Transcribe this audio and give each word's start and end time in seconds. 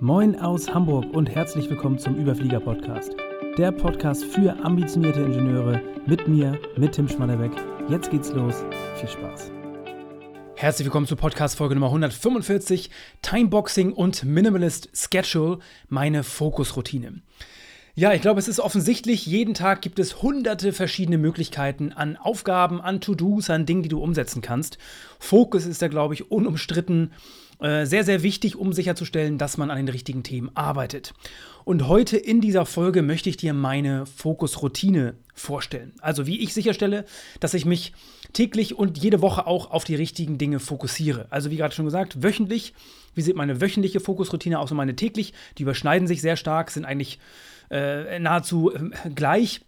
Moin 0.00 0.38
aus 0.38 0.68
Hamburg 0.74 1.06
und 1.14 1.30
herzlich 1.30 1.70
willkommen 1.70 1.98
zum 1.98 2.16
Überflieger 2.16 2.60
Podcast. 2.60 3.16
Der 3.56 3.72
Podcast 3.72 4.24
für 4.24 4.54
ambitionierte 4.62 5.22
Ingenieure 5.22 5.80
mit 6.04 6.28
mir, 6.28 6.60
mit 6.76 6.92
Tim 6.92 7.08
Schmannerbeck. 7.08 7.52
Jetzt 7.88 8.10
geht's 8.10 8.30
los. 8.30 8.62
Viel 8.96 9.08
Spaß. 9.08 9.50
Herzlich 10.54 10.84
willkommen 10.84 11.06
zur 11.06 11.16
Podcast-Folge 11.16 11.74
Nummer 11.74 11.86
145: 11.86 12.90
Timeboxing 13.22 13.94
und 13.94 14.22
Minimalist 14.22 14.90
Schedule, 14.92 15.60
meine 15.88 16.24
Fokusroutine. 16.24 17.22
Ja, 17.94 18.12
ich 18.12 18.20
glaube, 18.20 18.38
es 18.38 18.48
ist 18.48 18.60
offensichtlich, 18.60 19.24
jeden 19.24 19.54
Tag 19.54 19.80
gibt 19.80 19.98
es 19.98 20.20
hunderte 20.20 20.74
verschiedene 20.74 21.16
Möglichkeiten 21.16 21.92
an 21.92 22.18
Aufgaben, 22.18 22.82
an 22.82 23.00
To-Dos, 23.00 23.48
an 23.48 23.64
Dingen, 23.64 23.82
die 23.82 23.88
du 23.88 24.02
umsetzen 24.02 24.42
kannst. 24.42 24.76
Fokus 25.18 25.64
ist 25.64 25.80
da, 25.80 25.88
glaube 25.88 26.12
ich, 26.12 26.30
unumstritten 26.30 27.12
sehr, 27.58 28.04
sehr 28.04 28.22
wichtig, 28.22 28.56
um 28.56 28.72
sicherzustellen, 28.72 29.38
dass 29.38 29.56
man 29.56 29.70
an 29.70 29.78
den 29.78 29.88
richtigen 29.88 30.22
Themen 30.22 30.50
arbeitet. 30.54 31.14
Und 31.64 31.88
heute 31.88 32.16
in 32.16 32.40
dieser 32.40 32.66
Folge 32.66 33.02
möchte 33.02 33.28
ich 33.28 33.36
dir 33.36 33.52
meine 33.52 34.06
Fokusroutine 34.06 35.14
vorstellen. 35.34 35.92
Also 36.00 36.26
wie 36.26 36.40
ich 36.40 36.54
sicherstelle, 36.54 37.04
dass 37.40 37.54
ich 37.54 37.64
mich 37.64 37.92
täglich 38.32 38.78
und 38.78 38.98
jede 38.98 39.20
Woche 39.22 39.46
auch 39.46 39.70
auf 39.70 39.84
die 39.84 39.94
richtigen 39.94 40.38
Dinge 40.38 40.60
fokussiere. 40.60 41.26
Also 41.30 41.50
wie 41.50 41.56
gerade 41.56 41.74
schon 41.74 41.86
gesagt, 41.86 42.22
wöchentlich. 42.22 42.74
Wie 43.14 43.22
sieht 43.22 43.34
meine 43.34 43.60
wöchentliche 43.60 43.98
Fokusroutine 43.98 44.58
aus 44.58 44.70
und 44.70 44.76
meine 44.76 44.94
täglich? 44.94 45.32
Die 45.58 45.62
überschneiden 45.62 46.06
sich 46.06 46.20
sehr 46.20 46.36
stark, 46.36 46.70
sind 46.70 46.84
eigentlich 46.84 47.18
äh, 47.70 48.18
nahezu 48.18 48.72
äh, 48.72 49.10
gleich. 49.14 49.62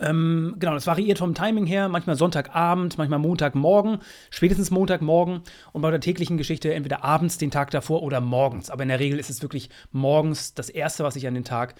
Ähm, 0.00 0.56
genau, 0.58 0.74
das 0.74 0.86
variiert 0.86 1.18
vom 1.18 1.34
Timing 1.34 1.66
her, 1.66 1.88
manchmal 1.88 2.16
Sonntagabend, 2.16 2.98
manchmal 2.98 3.18
Montagmorgen, 3.18 3.98
spätestens 4.30 4.70
Montagmorgen 4.70 5.40
und 5.72 5.82
bei 5.82 5.90
der 5.90 6.00
täglichen 6.00 6.36
Geschichte 6.36 6.74
entweder 6.74 7.04
abends, 7.04 7.38
den 7.38 7.50
Tag 7.50 7.70
davor 7.70 8.02
oder 8.02 8.20
morgens. 8.20 8.70
Aber 8.70 8.82
in 8.82 8.88
der 8.88 9.00
Regel 9.00 9.18
ist 9.18 9.30
es 9.30 9.42
wirklich 9.42 9.70
morgens 9.92 10.54
das 10.54 10.68
Erste, 10.68 11.04
was 11.04 11.16
ich 11.16 11.26
an 11.26 11.34
den 11.34 11.44
Tag 11.44 11.76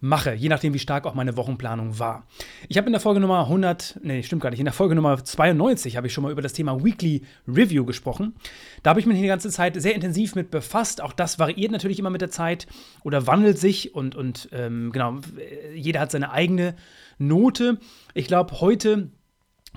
mache, 0.00 0.34
je 0.34 0.48
nachdem, 0.48 0.74
wie 0.74 0.78
stark 0.78 1.06
auch 1.06 1.14
meine 1.14 1.36
Wochenplanung 1.36 1.98
war. 1.98 2.26
Ich 2.68 2.76
habe 2.76 2.86
in 2.86 2.92
der 2.92 3.00
Folge 3.00 3.20
Nummer 3.20 3.40
100, 3.40 4.00
nee, 4.02 4.22
stimmt 4.22 4.42
gar 4.42 4.50
nicht, 4.50 4.58
in 4.58 4.66
der 4.66 4.74
Folge 4.74 4.94
Nummer 4.94 5.22
92 5.22 5.96
habe 5.96 6.06
ich 6.06 6.12
schon 6.12 6.22
mal 6.22 6.32
über 6.32 6.42
das 6.42 6.52
Thema 6.52 6.84
Weekly 6.84 7.22
Review 7.48 7.84
gesprochen. 7.84 8.34
Da 8.82 8.90
habe 8.90 9.00
ich 9.00 9.06
mich 9.06 9.18
die 9.18 9.26
ganze 9.26 9.50
Zeit 9.50 9.80
sehr 9.80 9.94
intensiv 9.94 10.34
mit 10.34 10.50
befasst. 10.50 11.00
Auch 11.00 11.12
das 11.12 11.38
variiert 11.38 11.72
natürlich 11.72 11.98
immer 11.98 12.10
mit 12.10 12.20
der 12.20 12.30
Zeit 12.30 12.66
oder 13.04 13.26
wandelt 13.26 13.58
sich 13.58 13.94
und, 13.94 14.14
und 14.14 14.48
ähm, 14.52 14.92
genau, 14.92 15.16
jeder 15.74 16.00
hat 16.00 16.10
seine 16.10 16.30
eigene 16.30 16.74
Note. 17.18 17.78
Ich 18.14 18.26
glaube, 18.26 18.60
heute 18.60 19.10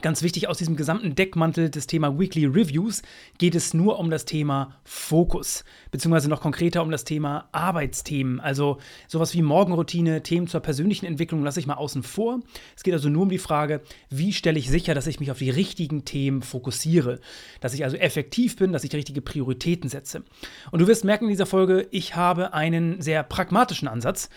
Ganz 0.01 0.23
wichtig, 0.23 0.47
aus 0.47 0.57
diesem 0.57 0.77
gesamten 0.77 1.13
Deckmantel 1.13 1.69
des 1.69 1.85
Thema 1.85 2.17
Weekly 2.17 2.45
Reviews 2.45 3.01
geht 3.37 3.53
es 3.53 3.73
nur 3.73 3.99
um 3.99 4.09
das 4.09 4.23
Thema 4.23 4.75
Fokus, 4.85 5.65
beziehungsweise 5.91 6.29
noch 6.29 6.39
konkreter 6.39 6.83
um 6.83 6.91
das 6.91 7.03
Thema 7.03 7.49
Arbeitsthemen. 7.51 8.39
Also 8.39 8.77
sowas 9.09 9.33
wie 9.33 9.41
Morgenroutine, 9.41 10.23
Themen 10.23 10.47
zur 10.47 10.61
persönlichen 10.61 11.05
Entwicklung 11.05 11.43
lasse 11.43 11.59
ich 11.59 11.67
mal 11.67 11.73
außen 11.73 12.03
vor. 12.03 12.39
Es 12.77 12.83
geht 12.83 12.93
also 12.93 13.09
nur 13.09 13.23
um 13.23 13.29
die 13.29 13.39
Frage, 13.39 13.81
wie 14.09 14.31
stelle 14.31 14.57
ich 14.57 14.69
sicher, 14.69 14.93
dass 14.93 15.07
ich 15.07 15.19
mich 15.19 15.31
auf 15.31 15.39
die 15.39 15.49
richtigen 15.49 16.05
Themen 16.05 16.43
fokussiere, 16.43 17.19
dass 17.59 17.73
ich 17.73 17.83
also 17.83 17.97
effektiv 17.97 18.55
bin, 18.55 18.71
dass 18.71 18.85
ich 18.85 18.93
richtige 18.93 19.21
Prioritäten 19.21 19.89
setze. 19.89 20.23
Und 20.71 20.79
du 20.79 20.87
wirst 20.87 21.03
merken 21.03 21.25
in 21.25 21.31
dieser 21.31 21.45
Folge, 21.45 21.87
ich 21.91 22.15
habe 22.15 22.53
einen 22.53 23.01
sehr 23.01 23.23
pragmatischen 23.23 23.89
Ansatz 23.89 24.29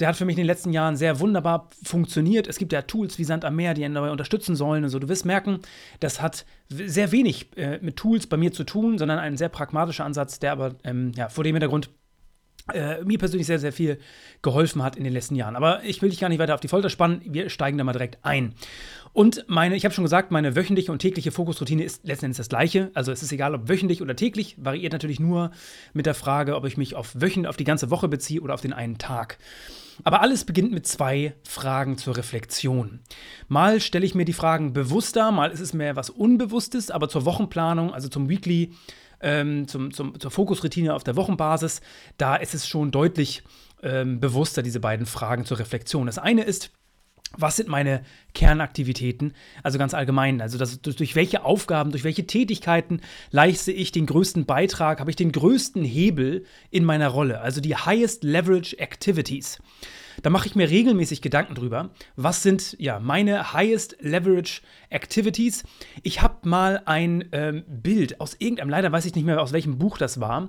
der 0.00 0.08
hat 0.08 0.16
für 0.16 0.24
mich 0.24 0.34
in 0.34 0.42
den 0.42 0.46
letzten 0.46 0.72
Jahren 0.72 0.96
sehr 0.96 1.20
wunderbar 1.20 1.68
funktioniert. 1.82 2.46
Es 2.46 2.58
gibt 2.58 2.72
ja 2.72 2.82
Tools 2.82 3.18
wie 3.18 3.24
Sand 3.24 3.44
am 3.44 3.56
Meer, 3.56 3.74
die 3.74 3.84
einen 3.84 3.94
dabei 3.94 4.10
unterstützen 4.10 4.56
sollen 4.56 4.84
und. 4.84 4.96
Du 4.96 5.08
wirst 5.08 5.26
merken, 5.26 5.60
das 6.00 6.22
hat 6.22 6.46
sehr 6.68 7.12
wenig 7.12 7.56
äh, 7.56 7.78
mit 7.82 7.96
Tools 7.96 8.26
bei 8.26 8.36
mir 8.36 8.52
zu 8.52 8.64
tun, 8.64 8.98
sondern 8.98 9.18
ein 9.18 9.36
sehr 9.36 9.48
pragmatischer 9.48 10.04
Ansatz, 10.04 10.38
der 10.38 10.52
aber 10.52 10.74
ähm, 10.84 11.12
ja, 11.14 11.28
vor 11.28 11.44
dem 11.44 11.54
Hintergrund 11.54 11.90
äh, 12.72 13.04
mir 13.04 13.18
persönlich 13.18 13.46
sehr, 13.46 13.58
sehr 13.58 13.72
viel 13.72 13.98
geholfen 14.42 14.82
hat 14.82 14.96
in 14.96 15.04
den 15.04 15.12
letzten 15.12 15.36
Jahren. 15.36 15.54
Aber 15.54 15.84
ich 15.84 16.02
will 16.02 16.10
dich 16.10 16.18
gar 16.18 16.28
nicht 16.28 16.38
weiter 16.38 16.54
auf 16.54 16.60
die 16.60 16.68
Folter 16.68 16.90
spannen. 16.90 17.20
Wir 17.24 17.48
steigen 17.48 17.78
da 17.78 17.84
mal 17.84 17.92
direkt 17.92 18.18
ein. 18.22 18.54
Und 19.16 19.46
meine, 19.48 19.76
ich 19.76 19.86
habe 19.86 19.94
schon 19.94 20.04
gesagt, 20.04 20.30
meine 20.30 20.56
wöchentliche 20.56 20.92
und 20.92 20.98
tägliche 20.98 21.32
Fokusroutine 21.32 21.82
ist 21.82 22.04
letztendlich 22.04 22.36
das 22.36 22.50
gleiche. 22.50 22.90
Also 22.92 23.12
es 23.12 23.22
ist 23.22 23.32
egal, 23.32 23.54
ob 23.54 23.66
wöchentlich 23.66 24.02
oder 24.02 24.14
täglich, 24.14 24.56
variiert 24.58 24.92
natürlich 24.92 25.20
nur 25.20 25.52
mit 25.94 26.04
der 26.04 26.12
Frage, 26.12 26.54
ob 26.54 26.66
ich 26.66 26.76
mich 26.76 26.94
auf 26.94 27.14
wöchentlich, 27.14 27.48
auf 27.48 27.56
die 27.56 27.64
ganze 27.64 27.90
Woche 27.90 28.08
beziehe 28.08 28.42
oder 28.42 28.52
auf 28.52 28.60
den 28.60 28.74
einen 28.74 28.98
Tag. 28.98 29.38
Aber 30.04 30.20
alles 30.20 30.44
beginnt 30.44 30.70
mit 30.70 30.86
zwei 30.86 31.34
Fragen 31.48 31.96
zur 31.96 32.18
Reflexion. 32.18 33.00
Mal 33.48 33.80
stelle 33.80 34.04
ich 34.04 34.14
mir 34.14 34.26
die 34.26 34.34
Fragen 34.34 34.74
bewusster, 34.74 35.32
mal 35.32 35.50
ist 35.50 35.60
es 35.60 35.72
mehr 35.72 35.96
was 35.96 36.10
Unbewusstes, 36.10 36.90
aber 36.90 37.08
zur 37.08 37.24
Wochenplanung, 37.24 37.94
also 37.94 38.10
zum 38.10 38.28
Weekly, 38.28 38.74
ähm, 39.22 39.66
zum, 39.66 39.94
zum, 39.94 40.20
zur 40.20 40.30
Fokusroutine 40.30 40.92
auf 40.92 41.04
der 41.04 41.16
Wochenbasis, 41.16 41.80
da 42.18 42.36
ist 42.36 42.52
es 42.52 42.68
schon 42.68 42.90
deutlich 42.90 43.44
ähm, 43.82 44.20
bewusster, 44.20 44.62
diese 44.62 44.80
beiden 44.80 45.06
Fragen 45.06 45.46
zur 45.46 45.58
Reflexion. 45.58 46.04
Das 46.04 46.18
eine 46.18 46.42
ist, 46.42 46.70
was 47.36 47.56
sind 47.56 47.68
meine 47.68 48.02
Kernaktivitäten? 48.34 49.34
Also 49.62 49.78
ganz 49.78 49.94
allgemein, 49.94 50.40
also 50.40 50.58
das, 50.58 50.80
durch 50.80 51.16
welche 51.16 51.44
Aufgaben, 51.44 51.90
durch 51.90 52.04
welche 52.04 52.26
Tätigkeiten 52.26 53.00
leiste 53.30 53.72
ich 53.72 53.92
den 53.92 54.06
größten 54.06 54.46
Beitrag, 54.46 55.00
habe 55.00 55.10
ich 55.10 55.16
den 55.16 55.32
größten 55.32 55.84
Hebel 55.84 56.44
in 56.70 56.84
meiner 56.84 57.08
Rolle, 57.08 57.40
also 57.40 57.60
die 57.60 57.76
Highest 57.76 58.24
Leverage 58.24 58.78
Activities. 58.78 59.58
Da 60.26 60.30
mache 60.30 60.48
ich 60.48 60.56
mir 60.56 60.68
regelmäßig 60.68 61.22
Gedanken 61.22 61.54
drüber. 61.54 61.90
Was 62.16 62.42
sind 62.42 62.74
ja 62.80 62.98
meine 62.98 63.52
Highest 63.52 63.96
Leverage 64.00 64.60
Activities? 64.90 65.62
Ich 66.02 66.20
habe 66.20 66.48
mal 66.48 66.82
ein 66.84 67.28
ähm, 67.30 67.62
Bild 67.68 68.20
aus 68.20 68.34
irgendeinem, 68.40 68.70
leider 68.70 68.90
weiß 68.90 69.04
ich 69.04 69.14
nicht 69.14 69.24
mehr, 69.24 69.40
aus 69.40 69.52
welchem 69.52 69.78
Buch 69.78 69.98
das 69.98 70.18
war. 70.18 70.48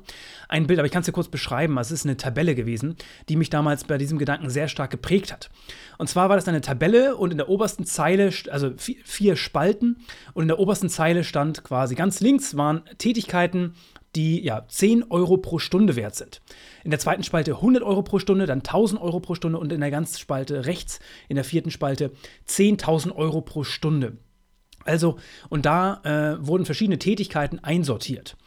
Ein 0.49 0.65
Bild, 0.65 0.79
aber 0.79 0.87
ich 0.87 0.91
kann 0.91 1.01
es 1.01 1.05
dir 1.05 1.11
kurz 1.11 1.27
beschreiben. 1.27 1.77
Es 1.77 1.91
ist 1.91 2.07
eine 2.07 2.17
Tabelle 2.17 2.55
gewesen, 2.55 2.95
die 3.29 3.35
mich 3.35 3.51
damals 3.51 3.83
bei 3.83 3.99
diesem 3.99 4.17
Gedanken 4.17 4.49
sehr 4.49 4.67
stark 4.67 4.89
geprägt 4.89 5.31
hat. 5.31 5.51
Und 5.99 6.09
zwar 6.09 6.27
war 6.27 6.37
das 6.37 6.47
eine 6.47 6.61
Tabelle 6.61 7.15
und 7.15 7.29
in 7.29 7.37
der 7.37 7.47
obersten 7.47 7.85
Zeile, 7.85 8.31
also 8.49 8.71
vier 8.77 9.35
Spalten, 9.35 9.97
und 10.33 10.41
in 10.41 10.47
der 10.47 10.57
obersten 10.57 10.89
Zeile 10.89 11.23
stand 11.23 11.63
quasi 11.63 11.93
ganz 11.93 12.19
links 12.19 12.57
waren 12.57 12.81
Tätigkeiten, 12.97 13.75
die 14.15 14.43
ja 14.43 14.65
10 14.67 15.11
Euro 15.11 15.37
pro 15.37 15.59
Stunde 15.59 15.95
wert 15.95 16.15
sind. 16.15 16.41
In 16.83 16.91
der 16.91 16.99
zweiten 16.99 17.23
Spalte 17.23 17.55
100 17.55 17.83
Euro 17.83 18.01
pro 18.01 18.19
Stunde, 18.19 18.45
dann 18.45 18.59
1000 18.59 19.01
Euro 19.01 19.19
pro 19.19 19.35
Stunde 19.35 19.59
und 19.59 19.71
in 19.71 19.81
der 19.81 19.91
ganzen 19.91 20.17
Spalte 20.17 20.65
rechts, 20.65 20.99
in 21.27 21.35
der 21.35 21.45
vierten 21.45 21.71
Spalte 21.71 22.11
10.000 22.47 23.15
Euro 23.15 23.41
pro 23.41 23.63
Stunde. 23.63 24.17
Also, 24.85 25.17
und 25.49 25.65
da 25.65 26.01
äh, 26.03 26.47
wurden 26.47 26.65
verschiedene 26.65 26.97
Tätigkeiten 26.97 27.59
einsortiert. 27.59 28.37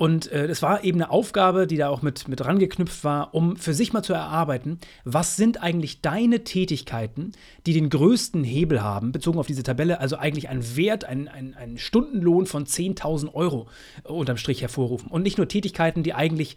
Und 0.00 0.32
äh, 0.32 0.46
es 0.46 0.62
war 0.62 0.82
eben 0.82 0.96
eine 0.96 1.10
Aufgabe, 1.10 1.66
die 1.66 1.76
da 1.76 1.90
auch 1.90 2.00
mit, 2.00 2.26
mit 2.26 2.42
rangeknüpft 2.42 3.04
war, 3.04 3.34
um 3.34 3.56
für 3.56 3.74
sich 3.74 3.92
mal 3.92 4.02
zu 4.02 4.14
erarbeiten, 4.14 4.78
was 5.04 5.36
sind 5.36 5.62
eigentlich 5.62 6.00
deine 6.00 6.42
Tätigkeiten, 6.42 7.32
die 7.66 7.74
den 7.74 7.90
größten 7.90 8.42
Hebel 8.42 8.82
haben, 8.82 9.12
bezogen 9.12 9.38
auf 9.38 9.46
diese 9.46 9.62
Tabelle, 9.62 10.00
also 10.00 10.16
eigentlich 10.16 10.48
einen 10.48 10.74
Wert, 10.74 11.04
einen, 11.04 11.28
einen, 11.28 11.52
einen 11.52 11.76
Stundenlohn 11.76 12.46
von 12.46 12.64
10.000 12.64 13.34
Euro 13.34 13.68
äh, 14.04 14.08
unterm 14.08 14.38
Strich 14.38 14.62
hervorrufen. 14.62 15.10
Und 15.10 15.22
nicht 15.22 15.36
nur 15.36 15.48
Tätigkeiten, 15.48 16.02
die 16.02 16.14
eigentlich 16.14 16.56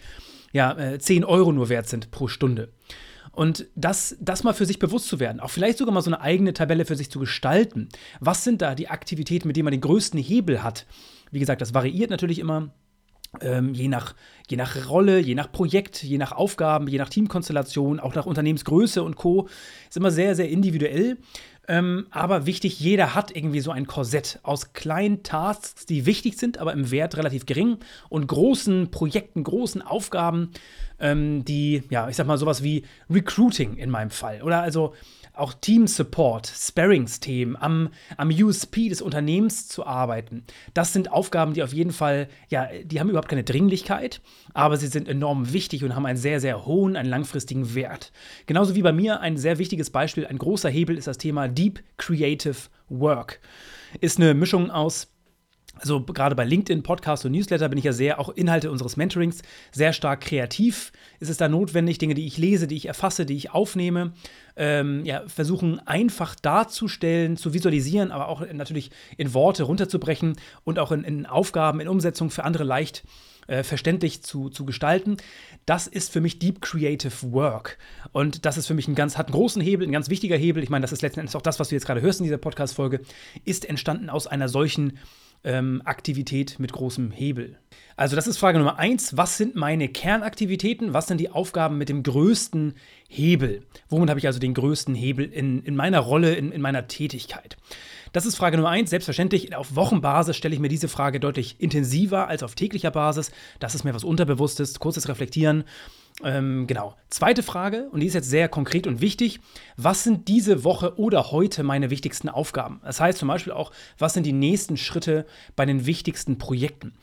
ja, 0.54 0.72
äh, 0.78 0.98
10 0.98 1.26
Euro 1.26 1.52
nur 1.52 1.68
wert 1.68 1.90
sind 1.90 2.12
pro 2.12 2.30
Stunde. 2.30 2.70
Und 3.34 3.66
das, 3.76 4.16
das 4.22 4.46
mal 4.46 4.54
für 4.54 4.66
sich 4.66 4.80
bewusst 4.80 5.10
zu 5.10 5.20
werden, 5.20 5.42
auch 5.42 5.50
vielleicht 5.50 5.80
sogar 5.80 5.94
mal 5.94 6.02
so 6.02 6.10
eine 6.10 6.22
eigene 6.22 6.54
Tabelle 6.54 6.86
für 6.86 6.96
sich 6.96 7.12
zu 7.12 7.20
gestalten. 7.20 7.90
Was 8.22 8.46
sind 8.46 8.62
da 8.62 8.74
die 8.74 8.88
Aktivitäten, 8.88 9.50
mit 9.50 9.58
denen 9.58 9.66
man 9.66 9.74
den 9.74 9.82
größten 9.82 10.18
Hebel 10.18 10.64
hat? 10.64 10.86
Wie 11.30 11.40
gesagt, 11.40 11.62
das 11.62 11.74
variiert 11.74 12.10
natürlich 12.10 12.40
immer 12.40 12.72
ähm, 13.42 13.74
je, 13.74 13.88
nach, 13.88 14.16
je 14.48 14.58
nach 14.58 14.90
Rolle, 14.90 15.20
je 15.20 15.36
nach 15.36 15.52
Projekt, 15.52 16.04
je 16.04 16.18
nach 16.18 16.32
Aufgaben, 16.32 16.88
je 16.88 16.98
nach 16.98 17.10
Teamkonstellation, 17.10 18.00
auch 18.00 18.16
nach 18.16 18.26
Unternehmensgröße 18.26 19.04
und 19.04 19.16
Co. 19.16 19.48
Ist 19.88 19.98
immer 19.98 20.12
sehr, 20.12 20.36
sehr 20.36 20.50
individuell. 20.50 21.18
Ähm, 21.68 22.08
aber 22.12 22.46
wichtig, 22.46 22.80
jeder 22.82 23.16
hat 23.16 23.34
irgendwie 23.36 23.62
so 23.62 23.72
ein 23.72 23.88
Korsett 23.88 24.40
aus 24.44 24.74
kleinen 24.74 25.24
Tasks, 25.24 25.86
die 25.86 26.06
wichtig 26.06 26.38
sind, 26.38 26.58
aber 26.58 26.74
im 26.74 26.92
Wert 26.92 27.16
relativ 27.16 27.46
gering 27.46 27.78
und 28.10 28.28
großen 28.28 28.92
Projekten, 28.92 29.46
großen 29.46 29.82
Aufgaben, 29.82 30.52
ähm, 31.04 31.46
die, 31.46 31.84
ja, 31.90 32.10
ich 32.10 32.16
sag 32.16 32.26
mal 32.26 32.38
sowas 32.38 32.64
wie 32.64 32.84
Recruiting 33.10 33.76
in 33.76 33.92
meinem 33.92 34.10
Fall. 34.10 34.42
Oder 34.42 34.62
also 34.62 34.94
auch 35.34 35.54
Team 35.54 35.88
Support, 35.88 36.48
Sparings-Themen, 36.48 37.56
am, 37.56 37.90
am 38.18 38.30
USP 38.30 38.90
des 38.90 39.02
Unternehmens 39.02 39.68
zu 39.68 39.86
arbeiten. 39.86 40.44
Das 40.74 40.94
sind 40.94 41.12
Aufgaben, 41.12 41.54
die 41.54 41.64
auf 41.64 41.74
jeden 41.74 41.92
Fall, 41.92 42.28
ja, 42.50 42.68
die 42.84 43.00
haben 43.00 43.10
überhaupt 43.10 43.30
keine 43.30 43.44
Dringlichkeit, 43.44 44.22
aber 44.54 44.78
sie 44.78 44.88
sind 44.88 45.08
enorm 45.08 45.52
wichtig 45.52 45.84
und 45.84 45.96
haben 45.96 46.06
einen 46.06 46.20
sehr, 46.20 46.40
sehr 46.40 46.66
hohen, 46.66 46.96
einen 46.96 47.10
langfristigen 47.10 47.74
Wert. 47.74 48.12
Genauso 48.46 48.76
wie 48.76 48.84
bei 48.84 48.94
mir 48.94 49.22
ein 49.22 49.38
sehr 49.38 49.58
wichtiges 49.58 49.90
Beispiel, 49.90 50.28
ein 50.28 50.38
großer 50.38 50.70
Hebel 50.70 50.98
ist 50.98 51.08
das 51.08 51.18
Thema 51.18 51.48
Deep 51.48 51.84
Creative 51.98 52.58
Work. 52.90 53.40
Ist 54.02 54.20
eine 54.20 54.36
Mischung 54.36 54.70
aus 54.70 55.13
also 55.80 56.02
gerade 56.02 56.36
bei 56.36 56.46
LinkedIn, 56.46 56.84
Podcast 56.84 57.26
und 57.26 57.32
Newsletter 57.32 57.68
bin 57.70 57.78
ich 57.78 57.86
ja 57.86 57.94
sehr, 57.94 58.20
auch 58.20 58.30
Inhalte 58.30 58.72
unseres 58.72 58.96
Mentorings, 58.96 59.42
sehr 59.72 59.92
stark 59.94 60.22
kreativ. 60.22 60.92
Ist 61.20 61.30
es 61.30 61.38
da 61.38 61.50
notwendig, 61.50 61.98
Dinge, 61.98 62.14
die 62.14 62.28
ich 62.28 62.38
lese, 62.38 62.68
die 62.68 62.76
ich 62.76 62.88
erfasse, 62.88 63.26
die 63.26 63.36
ich 63.36 63.52
aufnehme, 63.52 64.14
ähm, 64.56 65.04
ja, 65.04 65.24
versuchen 65.28 65.80
einfach 65.88 66.36
darzustellen, 66.36 67.38
zu 67.38 67.54
visualisieren, 67.54 68.12
aber 68.12 68.28
auch 68.28 68.46
natürlich 68.54 68.92
in 69.18 69.34
Worte 69.34 69.64
runterzubrechen 69.64 70.36
und 70.64 70.80
auch 70.80 70.92
in, 70.92 71.04
in 71.04 71.26
Aufgaben, 71.26 71.80
in 71.80 71.88
Umsetzung 71.88 72.30
für 72.30 72.44
andere 72.44 72.64
leicht 72.64 73.04
äh, 73.48 73.64
verständlich 73.64 74.24
zu, 74.24 74.50
zu 74.50 74.66
gestalten. 74.66 75.18
Das 75.66 75.88
ist 75.88 76.12
für 76.12 76.22
mich 76.22 76.40
Deep 76.40 76.62
Creative 76.62 77.32
Work. 77.32 77.78
Und 78.12 78.46
das 78.46 78.58
ist 78.58 78.68
für 78.68 78.74
mich 78.74 78.88
ein 78.88 78.96
ganz, 78.96 79.18
hat 79.18 79.28
einen 79.28 79.36
großen 79.36 79.62
Hebel, 79.62 79.88
ein 79.88 79.92
ganz 79.92 80.10
wichtiger 80.10 80.38
Hebel. 80.38 80.64
Ich 80.64 80.70
meine, 80.70 80.84
das 80.84 80.92
ist 80.92 81.02
letzten 81.02 81.22
Endes 81.22 81.36
auch 81.36 81.42
das, 81.42 81.60
was 81.60 81.70
du 81.70 81.76
jetzt 81.76 81.86
gerade 81.86 82.02
hörst 82.02 82.20
in 82.20 82.26
dieser 82.26 82.38
Podcast-Folge, 82.38 83.02
ist 83.44 83.66
entstanden 83.66 84.10
aus 84.10 84.28
einer 84.28 84.50
solchen 84.50 84.98
ähm, 85.44 85.82
Aktivität 85.86 86.60
mit 86.60 86.72
großem 86.72 87.12
Hebel. 87.12 87.58
Also 87.96 88.16
das 88.16 88.28
ist 88.28 88.38
Frage 88.38 88.58
Nummer 88.58 88.80
eins. 88.80 89.18
Was 89.18 89.38
sind 89.38 89.56
meine 89.56 89.88
Kernaktivitäten? 89.88 90.94
Was 90.94 91.08
sind 91.08 91.20
die 91.20 91.30
Aufgaben 91.30 91.78
mit 91.78 91.90
dem 91.90 92.04
größten 92.04 92.74
Hebel? 93.08 93.64
Womit 93.90 94.10
habe 94.10 94.20
ich 94.20 94.28
also 94.28 94.40
den 94.40 94.54
größten 94.54 94.96
Hebel 94.96 95.26
in, 95.26 95.64
in 95.64 95.76
meiner 95.76 96.00
Rolle, 96.00 96.34
in, 96.34 96.52
in 96.52 96.62
meiner 96.62 96.88
Tätigkeit? 96.88 97.58
Das 98.14 98.26
ist 98.26 98.36
Frage 98.36 98.58
Nummer 98.58 98.70
eins. 98.70 98.92
Selbstverständlich, 98.92 99.56
auf 99.56 99.76
Wochenbasis 99.76 100.36
stelle 100.36 100.54
ich 100.54 100.62
mir 100.62 100.70
diese 100.70 100.88
Frage 100.88 101.20
deutlich 101.20 101.56
intensiver 101.60 102.28
als 102.28 102.44
auf 102.44 102.56
täglicher 102.56 102.92
Basis. 102.92 103.32
Das 103.60 103.76
ist 103.76 103.84
mir 103.84 103.94
was 103.94 104.04
Unterbewusstes, 104.04 104.80
kurzes 104.80 105.08
Reflektieren. 105.10 105.64
Ähm, 106.24 106.68
genau. 106.68 106.96
Zweite 107.10 107.42
Frage, 107.42 107.90
und 107.92 108.02
die 108.02 108.06
ist 108.06 108.14
jetzt 108.14 108.30
sehr 108.30 108.48
konkret 108.48 108.86
und 108.86 109.02
wichtig. 109.02 109.40
Was 109.78 110.04
sind 110.04 110.28
diese 110.28 110.64
Woche 110.64 111.00
oder 111.00 111.32
heute 111.32 111.64
meine 111.64 111.90
wichtigsten 111.90 112.30
Aufgaben? 112.30 112.82
Das 112.84 113.00
heißt 113.00 113.18
zum 113.18 113.28
Beispiel 113.28 113.54
auch, 113.54 113.72
was 113.98 114.14
sind 114.14 114.26
die 114.26 114.34
nächsten 114.34 114.78
Schritte 114.78 115.26
bei 115.56 115.66
den 115.66 115.86
wichtigsten 115.86 116.38
Projekten? 116.38 116.94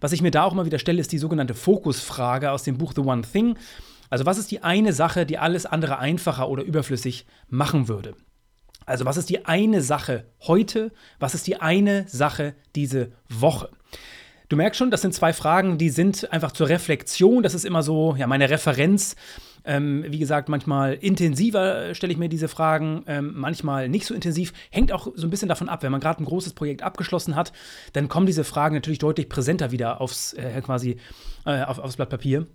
Was 0.00 0.12
ich 0.12 0.22
mir 0.22 0.30
da 0.30 0.44
auch 0.44 0.52
immer 0.52 0.66
wieder 0.66 0.78
stelle, 0.78 1.00
ist 1.00 1.12
die 1.12 1.18
sogenannte 1.18 1.54
Fokusfrage 1.54 2.52
aus 2.52 2.62
dem 2.62 2.78
Buch 2.78 2.92
The 2.94 3.02
One 3.02 3.22
Thing. 3.22 3.56
Also, 4.08 4.26
was 4.26 4.38
ist 4.38 4.50
die 4.50 4.62
eine 4.62 4.92
Sache, 4.92 5.26
die 5.26 5.38
alles 5.38 5.66
andere 5.66 5.98
einfacher 5.98 6.48
oder 6.48 6.62
überflüssig 6.62 7.26
machen 7.48 7.88
würde? 7.88 8.14
Also 8.86 9.04
was 9.04 9.16
ist 9.16 9.30
die 9.30 9.44
eine 9.46 9.82
Sache 9.82 10.24
heute? 10.40 10.90
Was 11.20 11.34
ist 11.36 11.46
die 11.46 11.60
eine 11.60 12.08
Sache 12.08 12.54
diese 12.74 13.12
Woche? 13.28 13.70
Du 14.50 14.56
merkst 14.56 14.76
schon, 14.76 14.90
das 14.90 15.00
sind 15.00 15.14
zwei 15.14 15.32
Fragen, 15.32 15.78
die 15.78 15.90
sind 15.90 16.32
einfach 16.32 16.50
zur 16.50 16.68
Reflexion. 16.68 17.44
Das 17.44 17.54
ist 17.54 17.64
immer 17.64 17.84
so, 17.84 18.16
ja, 18.18 18.26
meine 18.26 18.50
Referenz. 18.50 19.14
Ähm, 19.64 20.04
wie 20.08 20.18
gesagt, 20.18 20.48
manchmal 20.48 20.94
intensiver 20.94 21.94
stelle 21.94 22.12
ich 22.12 22.18
mir 22.18 22.28
diese 22.28 22.48
Fragen, 22.48 23.04
ähm, 23.06 23.32
manchmal 23.36 23.88
nicht 23.88 24.06
so 24.06 24.12
intensiv. 24.12 24.52
Hängt 24.72 24.90
auch 24.90 25.06
so 25.14 25.24
ein 25.24 25.30
bisschen 25.30 25.48
davon 25.48 25.68
ab, 25.68 25.84
wenn 25.84 25.92
man 25.92 26.00
gerade 26.00 26.20
ein 26.20 26.26
großes 26.26 26.54
Projekt 26.54 26.82
abgeschlossen 26.82 27.36
hat, 27.36 27.52
dann 27.92 28.08
kommen 28.08 28.26
diese 28.26 28.42
Fragen 28.42 28.74
natürlich 28.74 28.98
deutlich 28.98 29.28
präsenter 29.28 29.70
wieder 29.70 30.00
aufs 30.00 30.32
äh, 30.32 30.60
quasi 30.62 30.96
äh, 31.46 31.62
auf, 31.62 31.78
aufs 31.78 31.94
Blatt 31.94 32.10
Papier. 32.10 32.48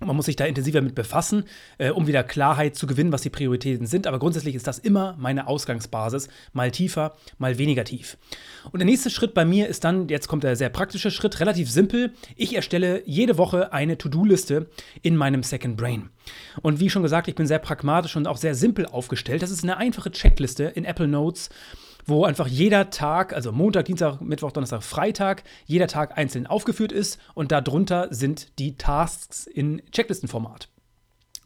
Man 0.00 0.14
muss 0.14 0.26
sich 0.26 0.36
da 0.36 0.44
intensiver 0.44 0.82
mit 0.82 0.94
befassen, 0.94 1.44
äh, 1.78 1.90
um 1.90 2.06
wieder 2.06 2.22
Klarheit 2.22 2.76
zu 2.76 2.86
gewinnen, 2.86 3.12
was 3.12 3.22
die 3.22 3.30
Prioritäten 3.30 3.86
sind. 3.86 4.06
Aber 4.06 4.18
grundsätzlich 4.18 4.54
ist 4.54 4.66
das 4.66 4.78
immer 4.78 5.16
meine 5.18 5.46
Ausgangsbasis, 5.46 6.28
mal 6.52 6.70
tiefer, 6.70 7.16
mal 7.38 7.58
weniger 7.58 7.84
tief. 7.84 8.18
Und 8.72 8.80
der 8.80 8.86
nächste 8.86 9.10
Schritt 9.10 9.34
bei 9.34 9.44
mir 9.44 9.68
ist 9.68 9.84
dann, 9.84 10.08
jetzt 10.08 10.28
kommt 10.28 10.44
der 10.44 10.56
sehr 10.56 10.68
praktische 10.68 11.10
Schritt, 11.10 11.40
relativ 11.40 11.70
simpel. 11.70 12.12
Ich 12.36 12.54
erstelle 12.54 13.02
jede 13.06 13.38
Woche 13.38 13.72
eine 13.72 13.96
To-Do-Liste 13.96 14.66
in 15.02 15.16
meinem 15.16 15.42
Second 15.42 15.76
Brain. 15.76 16.10
Und 16.62 16.80
wie 16.80 16.90
schon 16.90 17.02
gesagt, 17.02 17.28
ich 17.28 17.34
bin 17.34 17.46
sehr 17.46 17.58
pragmatisch 17.58 18.16
und 18.16 18.26
auch 18.26 18.36
sehr 18.36 18.54
simpel 18.54 18.86
aufgestellt. 18.86 19.42
Das 19.42 19.50
ist 19.50 19.62
eine 19.62 19.76
einfache 19.76 20.10
Checkliste 20.10 20.64
in 20.64 20.84
Apple 20.84 21.08
Notes 21.08 21.50
wo 22.06 22.24
einfach 22.24 22.46
jeder 22.46 22.90
Tag, 22.90 23.32
also 23.34 23.52
Montag, 23.52 23.84
Dienstag, 23.86 24.20
Mittwoch, 24.20 24.52
Donnerstag, 24.52 24.82
Freitag, 24.82 25.42
jeder 25.66 25.88
Tag 25.88 26.16
einzeln 26.16 26.46
aufgeführt 26.46 26.92
ist 26.92 27.20
und 27.34 27.52
darunter 27.52 28.08
sind 28.10 28.58
die 28.58 28.76
Tasks 28.76 29.46
in 29.46 29.82
Checklistenformat. 29.90 30.68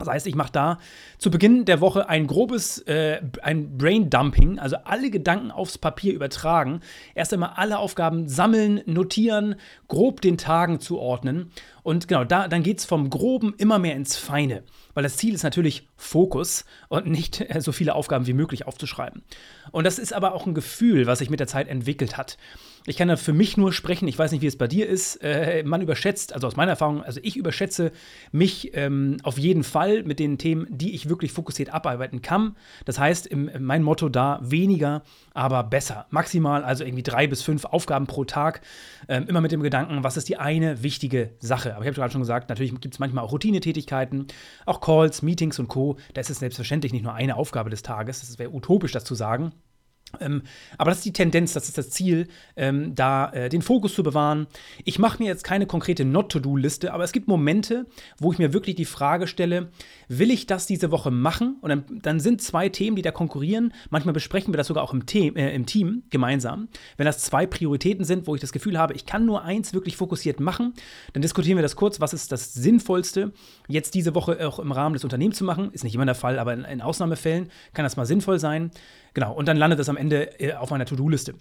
Das 0.00 0.08
heißt, 0.08 0.26
ich 0.26 0.34
mache 0.34 0.52
da 0.52 0.78
zu 1.18 1.30
Beginn 1.30 1.66
der 1.66 1.82
Woche 1.82 2.08
ein 2.08 2.26
grobes, 2.26 2.78
äh, 2.86 3.20
ein 3.42 3.76
Brain-Dumping, 3.76 4.58
also 4.58 4.76
alle 4.84 5.10
Gedanken 5.10 5.50
aufs 5.50 5.76
Papier 5.76 6.14
übertragen. 6.14 6.80
Erst 7.14 7.34
einmal 7.34 7.52
alle 7.56 7.78
Aufgaben 7.78 8.26
sammeln, 8.26 8.80
notieren, 8.86 9.56
grob 9.88 10.22
den 10.22 10.38
Tagen 10.38 10.80
zuordnen. 10.80 11.52
Und 11.90 12.06
genau, 12.06 12.22
da, 12.22 12.46
dann 12.46 12.62
geht 12.62 12.78
es 12.78 12.84
vom 12.84 13.10
Groben 13.10 13.52
immer 13.58 13.80
mehr 13.80 13.96
ins 13.96 14.14
Feine. 14.14 14.62
Weil 14.94 15.02
das 15.02 15.16
Ziel 15.16 15.34
ist 15.34 15.42
natürlich 15.42 15.88
Fokus 15.96 16.64
und 16.88 17.06
nicht 17.06 17.40
äh, 17.40 17.60
so 17.60 17.72
viele 17.72 17.96
Aufgaben 17.96 18.28
wie 18.28 18.32
möglich 18.32 18.64
aufzuschreiben. 18.64 19.22
Und 19.72 19.84
das 19.84 19.98
ist 19.98 20.12
aber 20.12 20.32
auch 20.32 20.46
ein 20.46 20.54
Gefühl, 20.54 21.06
was 21.06 21.18
sich 21.18 21.30
mit 21.30 21.40
der 21.40 21.48
Zeit 21.48 21.66
entwickelt 21.66 22.16
hat. 22.16 22.36
Ich 22.86 22.96
kann 22.96 23.08
da 23.08 23.16
für 23.16 23.34
mich 23.34 23.56
nur 23.56 23.72
sprechen, 23.72 24.08
ich 24.08 24.18
weiß 24.18 24.32
nicht, 24.32 24.40
wie 24.40 24.46
es 24.46 24.56
bei 24.56 24.66
dir 24.66 24.88
ist. 24.88 25.16
Äh, 25.16 25.62
man 25.64 25.82
überschätzt, 25.82 26.32
also 26.32 26.46
aus 26.46 26.56
meiner 26.56 26.72
Erfahrung, 26.72 27.02
also 27.02 27.20
ich 27.22 27.36
überschätze 27.36 27.92
mich 28.32 28.70
ähm, 28.74 29.18
auf 29.22 29.38
jeden 29.38 29.64
Fall 29.64 30.02
mit 30.02 30.18
den 30.18 30.38
Themen, 30.38 30.66
die 30.70 30.94
ich 30.94 31.08
wirklich 31.08 31.32
fokussiert 31.32 31.74
abarbeiten 31.74 32.22
kann. 32.22 32.56
Das 32.86 32.98
heißt, 32.98 33.26
im, 33.26 33.50
mein 33.58 33.82
Motto 33.82 34.08
da, 34.08 34.40
weniger, 34.42 35.02
aber 35.34 35.62
besser. 35.64 36.06
Maximal, 36.10 36.64
also 36.64 36.84
irgendwie 36.84 37.02
drei 37.02 37.26
bis 37.26 37.42
fünf 37.42 37.66
Aufgaben 37.66 38.06
pro 38.06 38.24
Tag. 38.24 38.62
Ähm, 39.08 39.26
immer 39.28 39.40
mit 39.42 39.52
dem 39.52 39.62
Gedanken, 39.62 40.02
was 40.02 40.16
ist 40.16 40.28
die 40.28 40.38
eine 40.38 40.82
wichtige 40.82 41.30
Sache. 41.38 41.76
Aber 41.80 41.86
ich 41.86 41.88
habe 41.92 42.02
gerade 42.02 42.12
schon 42.12 42.20
gesagt, 42.20 42.50
natürlich 42.50 42.78
gibt 42.78 42.94
es 42.94 42.98
manchmal 42.98 43.24
auch 43.24 43.32
Routinetätigkeiten, 43.32 44.26
auch 44.66 44.82
Calls, 44.82 45.22
Meetings 45.22 45.58
und 45.58 45.68
Co. 45.68 45.96
Da 46.12 46.20
ist 46.20 46.28
es 46.28 46.38
selbstverständlich 46.38 46.92
nicht 46.92 47.04
nur 47.04 47.14
eine 47.14 47.36
Aufgabe 47.36 47.70
des 47.70 47.80
Tages. 47.80 48.20
Das 48.20 48.38
wäre 48.38 48.52
utopisch, 48.52 48.92
das 48.92 49.04
zu 49.04 49.14
sagen. 49.14 49.52
Ähm, 50.20 50.42
aber 50.78 50.90
das 50.90 50.98
ist 50.98 51.04
die 51.04 51.12
Tendenz, 51.12 51.52
das 51.52 51.68
ist 51.68 51.78
das 51.78 51.90
Ziel, 51.90 52.28
ähm, 52.56 52.94
da 52.94 53.30
äh, 53.32 53.48
den 53.48 53.62
Fokus 53.62 53.94
zu 53.94 54.02
bewahren. 54.02 54.46
Ich 54.84 54.98
mache 54.98 55.22
mir 55.22 55.28
jetzt 55.28 55.44
keine 55.44 55.66
konkrete 55.66 56.04
Not-to-Do-Liste, 56.04 56.92
aber 56.92 57.04
es 57.04 57.12
gibt 57.12 57.28
Momente, 57.28 57.86
wo 58.18 58.32
ich 58.32 58.38
mir 58.38 58.52
wirklich 58.52 58.76
die 58.76 58.84
Frage 58.84 59.26
stelle, 59.26 59.70
will 60.08 60.30
ich 60.30 60.46
das 60.46 60.66
diese 60.66 60.90
Woche 60.90 61.10
machen? 61.10 61.56
Und 61.60 61.70
dann, 61.70 61.84
dann 62.02 62.20
sind 62.20 62.42
zwei 62.42 62.68
Themen, 62.68 62.96
die 62.96 63.02
da 63.02 63.12
konkurrieren. 63.12 63.72
Manchmal 63.90 64.14
besprechen 64.14 64.52
wir 64.52 64.58
das 64.58 64.66
sogar 64.66 64.82
auch 64.82 64.92
im, 64.92 65.02
The 65.08 65.32
äh, 65.36 65.54
im 65.54 65.66
Team 65.66 66.02
gemeinsam. 66.10 66.68
Wenn 66.96 67.06
das 67.06 67.18
zwei 67.18 67.46
Prioritäten 67.46 68.04
sind, 68.04 68.26
wo 68.26 68.34
ich 68.34 68.40
das 68.40 68.52
Gefühl 68.52 68.78
habe, 68.78 68.94
ich 68.94 69.06
kann 69.06 69.24
nur 69.24 69.44
eins 69.44 69.74
wirklich 69.74 69.96
fokussiert 69.96 70.40
machen, 70.40 70.74
dann 71.12 71.22
diskutieren 71.22 71.56
wir 71.56 71.62
das 71.62 71.76
kurz, 71.76 72.00
was 72.00 72.12
ist 72.12 72.32
das 72.32 72.54
Sinnvollste, 72.54 73.32
jetzt 73.68 73.94
diese 73.94 74.14
Woche 74.14 74.46
auch 74.46 74.58
im 74.58 74.72
Rahmen 74.72 74.94
des 74.94 75.04
Unternehmens 75.04 75.38
zu 75.38 75.44
machen. 75.44 75.70
Ist 75.72 75.84
nicht 75.84 75.94
immer 75.94 76.06
der 76.06 76.14
Fall, 76.14 76.38
aber 76.38 76.52
in, 76.52 76.64
in 76.64 76.80
Ausnahmefällen 76.80 77.48
kann 77.72 77.84
das 77.84 77.96
mal 77.96 78.06
sinnvoll 78.06 78.38
sein. 78.38 78.70
Genau, 79.14 79.32
und 79.32 79.46
dann 79.48 79.56
landet 79.56 79.78
das 79.78 79.88
am 79.88 79.96
Ende 79.96 80.40
äh, 80.40 80.54
auf 80.54 80.70
meiner 80.70 80.86
To-Do-Liste. 80.86 81.34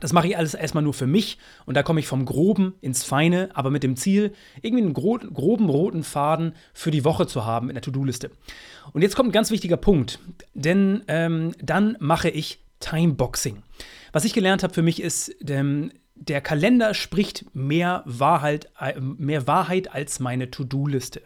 Das 0.00 0.12
mache 0.12 0.28
ich 0.28 0.36
alles 0.36 0.54
erstmal 0.54 0.84
nur 0.84 0.94
für 0.94 1.06
mich 1.06 1.38
und 1.66 1.76
da 1.76 1.82
komme 1.82 2.00
ich 2.00 2.06
vom 2.06 2.24
Groben 2.24 2.74
ins 2.80 3.02
Feine, 3.02 3.50
aber 3.54 3.70
mit 3.70 3.82
dem 3.82 3.96
Ziel, 3.96 4.32
irgendwie 4.62 4.84
einen 4.84 4.94
gro 4.94 5.18
groben 5.18 5.68
roten 5.68 6.04
Faden 6.04 6.54
für 6.72 6.90
die 6.90 7.04
Woche 7.04 7.26
zu 7.26 7.44
haben 7.44 7.68
in 7.68 7.74
der 7.74 7.82
To-Do-Liste. 7.82 8.30
Und 8.92 9.02
jetzt 9.02 9.16
kommt 9.16 9.30
ein 9.30 9.32
ganz 9.32 9.50
wichtiger 9.50 9.76
Punkt, 9.76 10.20
denn 10.54 11.02
ähm, 11.08 11.52
dann 11.60 11.96
mache 11.98 12.28
ich 12.28 12.60
Timeboxing. 12.80 13.62
Was 14.12 14.24
ich 14.24 14.34
gelernt 14.34 14.62
habe 14.62 14.72
für 14.72 14.82
mich 14.82 15.02
ist, 15.02 15.34
ähm, 15.48 15.90
der 16.14 16.40
Kalender 16.40 16.94
spricht 16.94 17.44
mehr 17.54 18.02
Wahrheit, 18.04 18.70
äh, 18.78 18.98
mehr 19.00 19.46
Wahrheit 19.46 19.92
als 19.92 20.20
meine 20.20 20.50
To-Do-Liste. 20.50 21.22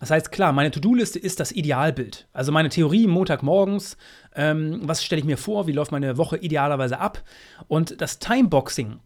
Das 0.00 0.10
heißt, 0.10 0.32
klar, 0.32 0.52
meine 0.52 0.70
To-Do-Liste 0.70 1.18
ist 1.18 1.40
das 1.40 1.52
Idealbild. 1.52 2.26
Also 2.32 2.52
meine 2.52 2.70
Theorie 2.70 3.06
Montagmorgens, 3.06 3.98
ähm, 4.34 4.80
was 4.82 5.04
stelle 5.04 5.20
ich 5.20 5.26
mir 5.26 5.36
vor, 5.36 5.66
wie 5.66 5.72
läuft 5.72 5.92
meine 5.92 6.16
Woche 6.16 6.38
idealerweise 6.38 6.98
ab. 6.98 7.22
Und 7.68 8.00
das 8.00 8.18
Timeboxing, 8.18 8.98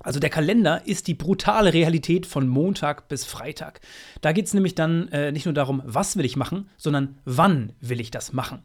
also 0.00 0.20
der 0.20 0.30
Kalender 0.30 0.82
ist 0.86 1.06
die 1.06 1.14
brutale 1.14 1.72
Realität 1.72 2.26
von 2.26 2.48
Montag 2.48 3.08
bis 3.08 3.24
Freitag. 3.24 3.80
Da 4.20 4.32
geht 4.32 4.46
es 4.46 4.54
nämlich 4.54 4.74
dann 4.74 5.08
äh, 5.08 5.32
nicht 5.32 5.44
nur 5.44 5.54
darum, 5.54 5.82
was 5.84 6.16
will 6.16 6.24
ich 6.24 6.36
machen, 6.36 6.68
sondern 6.76 7.18
wann 7.24 7.72
will 7.80 8.00
ich 8.00 8.10
das 8.10 8.32
machen. 8.32 8.62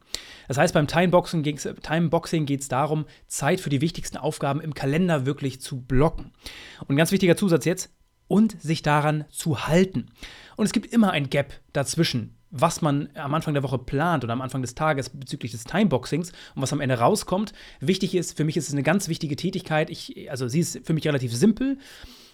Das 0.47 0.57
heißt, 0.57 0.73
beim 0.73 0.87
Timeboxing 0.87 1.43
geht 1.43 2.59
es 2.61 2.67
darum, 2.67 3.05
Zeit 3.27 3.61
für 3.61 3.69
die 3.69 3.81
wichtigsten 3.81 4.17
Aufgaben 4.17 4.61
im 4.61 4.73
Kalender 4.73 5.25
wirklich 5.25 5.61
zu 5.61 5.81
blocken. 5.81 6.33
Und 6.81 6.91
ein 6.91 6.97
ganz 6.97 7.11
wichtiger 7.11 7.37
Zusatz 7.37 7.65
jetzt, 7.65 7.91
und 8.33 8.59
sich 8.59 8.81
daran 8.81 9.25
zu 9.29 9.67
halten. 9.67 10.07
Und 10.55 10.65
es 10.65 10.73
gibt 10.73 10.91
immer 10.91 11.11
ein 11.11 11.29
Gap 11.29 11.53
dazwischen, 11.71 12.35
was 12.49 12.81
man 12.81 13.09
am 13.13 13.35
Anfang 13.35 13.53
der 13.53 13.61
Woche 13.61 13.77
plant 13.77 14.23
oder 14.23 14.33
am 14.33 14.41
Anfang 14.41 14.63
des 14.63 14.73
Tages 14.73 15.09
bezüglich 15.09 15.51
des 15.51 15.65
Timeboxings 15.65 16.31
und 16.55 16.63
was 16.63 16.73
am 16.73 16.81
Ende 16.81 16.97
rauskommt. 16.97 17.53
Wichtig 17.79 18.15
ist, 18.15 18.35
für 18.35 18.43
mich 18.43 18.57
ist 18.57 18.69
es 18.69 18.73
eine 18.73 18.81
ganz 18.81 19.07
wichtige 19.07 19.35
Tätigkeit. 19.35 19.91
Ich, 19.91 20.31
also 20.31 20.47
sie 20.47 20.61
ist 20.61 20.79
für 20.83 20.93
mich 20.93 21.05
relativ 21.05 21.31
simpel. 21.31 21.77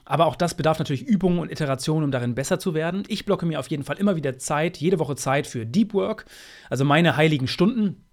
Aber 0.06 0.28
auch 0.28 0.38
das 0.38 0.56
bedarf 0.56 0.80
natürlich 0.80 1.04
Übungen 1.04 1.40
und 1.40 1.52
Iterationen, 1.52 2.06
um 2.06 2.12
darin 2.12 2.34
besser 2.34 2.60
zu 2.60 2.74
werden. 2.74 3.04
Ich 3.10 3.26
blocke 3.26 3.46
mir 3.46 3.60
auf 3.60 3.68
jeden 3.68 3.84
Fall 3.84 3.98
immer 3.98 4.16
wieder 4.16 4.38
Zeit, 4.38 4.78
jede 4.78 5.00
Woche 5.00 5.18
Zeit 5.18 5.48
für 5.48 5.66
Deep 5.66 5.94
Work, 5.94 6.28
also 6.70 6.86
meine 6.86 7.18
heiligen 7.18 7.48
Stunden. 7.48 8.06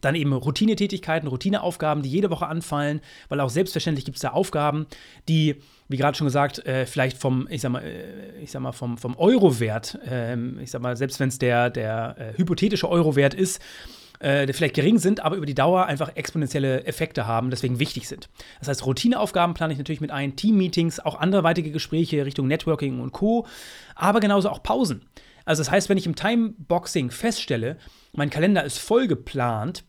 Dann 0.00 0.14
eben 0.14 0.32
Routinetätigkeiten, 0.32 1.28
Routineaufgaben, 1.28 2.02
die 2.02 2.10
jede 2.10 2.30
Woche 2.30 2.46
anfallen, 2.46 3.00
weil 3.28 3.40
auch 3.40 3.50
selbstverständlich 3.50 4.04
gibt 4.04 4.16
es 4.16 4.22
da 4.22 4.30
Aufgaben, 4.30 4.86
die 5.28 5.56
wie 5.90 5.96
gerade 5.96 6.16
schon 6.16 6.28
gesagt, 6.28 6.64
äh, 6.66 6.86
vielleicht 6.86 7.18
vom, 7.18 7.48
ich 7.50 7.62
sag 7.62 7.72
mal, 7.72 7.82
äh, 7.82 8.38
ich 8.40 8.52
sag 8.52 8.62
mal, 8.62 8.70
vom, 8.70 8.96
vom 8.96 9.16
Euro-Wert, 9.16 9.98
ähm, 10.08 10.60
ich 10.60 10.70
sag 10.70 10.80
mal, 10.80 10.96
selbst 10.96 11.18
wenn 11.18 11.28
es 11.28 11.38
der, 11.38 11.68
der 11.68 12.14
äh, 12.16 12.38
hypothetische 12.38 12.88
Euro-Wert 12.88 13.34
ist, 13.34 13.60
äh, 14.20 14.50
vielleicht 14.52 14.76
gering 14.76 14.98
sind, 14.98 15.18
aber 15.18 15.34
über 15.34 15.46
die 15.46 15.54
Dauer 15.54 15.86
einfach 15.86 16.14
exponentielle 16.14 16.84
Effekte 16.84 17.26
haben, 17.26 17.50
deswegen 17.50 17.80
wichtig 17.80 18.06
sind. 18.06 18.28
Das 18.60 18.68
heißt, 18.68 18.86
Routineaufgaben 18.86 19.54
plane 19.54 19.72
ich 19.72 19.78
natürlich 19.80 20.00
mit 20.00 20.12
ein, 20.12 20.36
Team-Meetings, 20.36 21.00
auch 21.00 21.18
anderweitige 21.18 21.72
Gespräche 21.72 22.24
Richtung 22.24 22.46
Networking 22.46 23.00
und 23.00 23.10
Co., 23.12 23.46
aber 23.96 24.20
genauso 24.20 24.48
auch 24.48 24.62
Pausen. 24.62 25.06
Also 25.44 25.60
das 25.60 25.72
heißt, 25.72 25.88
wenn 25.88 25.98
ich 25.98 26.06
im 26.06 26.14
Timeboxing 26.14 27.10
feststelle, 27.10 27.78
mein 28.12 28.30
Kalender 28.30 28.62
ist 28.62 28.78
voll 28.78 29.08
geplant, 29.08 29.84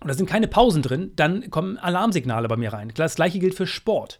und 0.00 0.08
da 0.08 0.14
sind 0.14 0.28
keine 0.28 0.48
Pausen 0.48 0.82
drin, 0.82 1.12
dann 1.16 1.50
kommen 1.50 1.78
Alarmsignale 1.78 2.48
bei 2.48 2.56
mir 2.56 2.72
rein. 2.72 2.92
Das 2.94 3.14
gleiche 3.14 3.38
gilt 3.38 3.54
für 3.54 3.66
Sport. 3.66 4.18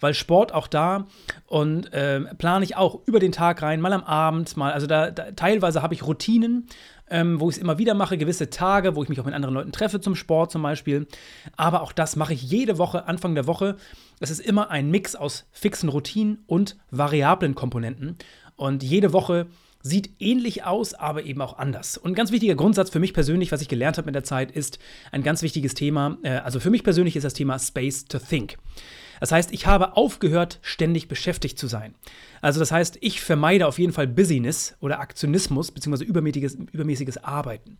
Weil 0.00 0.14
Sport 0.14 0.52
auch 0.52 0.66
da 0.66 1.06
und 1.46 1.92
äh, 1.92 2.20
plane 2.36 2.64
ich 2.64 2.76
auch 2.76 3.00
über 3.06 3.18
den 3.18 3.32
Tag 3.32 3.62
rein, 3.62 3.80
mal 3.80 3.92
am 3.92 4.04
Abend, 4.04 4.56
mal, 4.56 4.72
also 4.72 4.86
da, 4.86 5.10
da 5.10 5.32
teilweise 5.32 5.82
habe 5.82 5.94
ich 5.94 6.06
Routinen, 6.06 6.68
ähm, 7.08 7.40
wo 7.40 7.48
ich 7.48 7.56
es 7.56 7.62
immer 7.62 7.78
wieder 7.78 7.94
mache, 7.94 8.18
gewisse 8.18 8.50
Tage, 8.50 8.96
wo 8.96 9.02
ich 9.02 9.08
mich 9.08 9.20
auch 9.20 9.24
mit 9.24 9.34
anderen 9.34 9.54
Leuten 9.54 9.72
treffe 9.72 10.00
zum 10.00 10.14
Sport 10.14 10.50
zum 10.50 10.62
Beispiel. 10.62 11.06
Aber 11.56 11.82
auch 11.82 11.92
das 11.92 12.16
mache 12.16 12.34
ich 12.34 12.42
jede 12.42 12.78
Woche, 12.78 13.06
Anfang 13.06 13.34
der 13.34 13.46
Woche. 13.46 13.76
Es 14.20 14.30
ist 14.30 14.40
immer 14.40 14.70
ein 14.70 14.90
Mix 14.90 15.14
aus 15.14 15.46
fixen 15.52 15.88
Routinen 15.88 16.44
und 16.46 16.76
variablen 16.90 17.54
Komponenten. 17.54 18.16
Und 18.56 18.82
jede 18.82 19.12
Woche 19.12 19.46
sieht 19.88 20.10
ähnlich 20.18 20.64
aus, 20.64 20.94
aber 20.94 21.24
eben 21.24 21.40
auch 21.40 21.58
anders. 21.58 21.96
Und 21.96 22.12
ein 22.12 22.14
ganz 22.14 22.32
wichtiger 22.32 22.54
Grundsatz 22.54 22.90
für 22.90 22.98
mich 22.98 23.14
persönlich, 23.14 23.52
was 23.52 23.62
ich 23.62 23.68
gelernt 23.68 23.98
habe 23.98 24.06
mit 24.06 24.14
der 24.14 24.24
Zeit, 24.24 24.50
ist 24.50 24.78
ein 25.12 25.22
ganz 25.22 25.42
wichtiges 25.42 25.74
Thema. 25.74 26.18
Äh, 26.22 26.30
also 26.38 26.60
für 26.60 26.70
mich 26.70 26.84
persönlich 26.84 27.16
ist 27.16 27.24
das 27.24 27.34
Thema 27.34 27.58
Space 27.58 28.04
to 28.06 28.18
Think. 28.18 28.56
Das 29.20 29.32
heißt, 29.32 29.52
ich 29.52 29.66
habe 29.66 29.96
aufgehört, 29.96 30.58
ständig 30.60 31.08
beschäftigt 31.08 31.58
zu 31.58 31.68
sein. 31.68 31.94
Also 32.42 32.60
das 32.60 32.70
heißt, 32.70 32.98
ich 33.00 33.20
vermeide 33.20 33.66
auf 33.66 33.78
jeden 33.78 33.92
Fall 33.92 34.06
Busyness 34.06 34.76
oder 34.80 35.00
Aktionismus 35.00 35.72
bzw. 35.72 36.04
Übermäßiges, 36.04 36.58
übermäßiges 36.72 37.24
Arbeiten. 37.24 37.78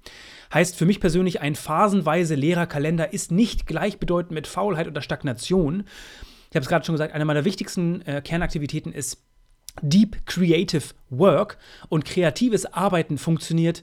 Heißt 0.52 0.76
für 0.76 0.86
mich 0.86 1.00
persönlich, 1.00 1.40
ein 1.40 1.54
phasenweise 1.54 2.36
leerer 2.36 2.66
Kalender 2.66 3.12
ist 3.12 3.32
nicht 3.32 3.66
gleichbedeutend 3.66 4.32
mit 4.32 4.46
Faulheit 4.46 4.88
oder 4.88 5.02
Stagnation. 5.02 5.84
Ich 6.50 6.56
habe 6.56 6.62
es 6.62 6.68
gerade 6.68 6.86
schon 6.86 6.94
gesagt, 6.94 7.12
eine 7.12 7.24
meiner 7.24 7.44
wichtigsten 7.44 8.00
äh, 8.02 8.22
Kernaktivitäten 8.22 8.92
ist 8.92 9.22
Deep 9.82 10.26
Creative 10.26 10.82
Work 11.10 11.58
und 11.88 12.04
kreatives 12.04 12.66
Arbeiten 12.66 13.18
funktioniert, 13.18 13.82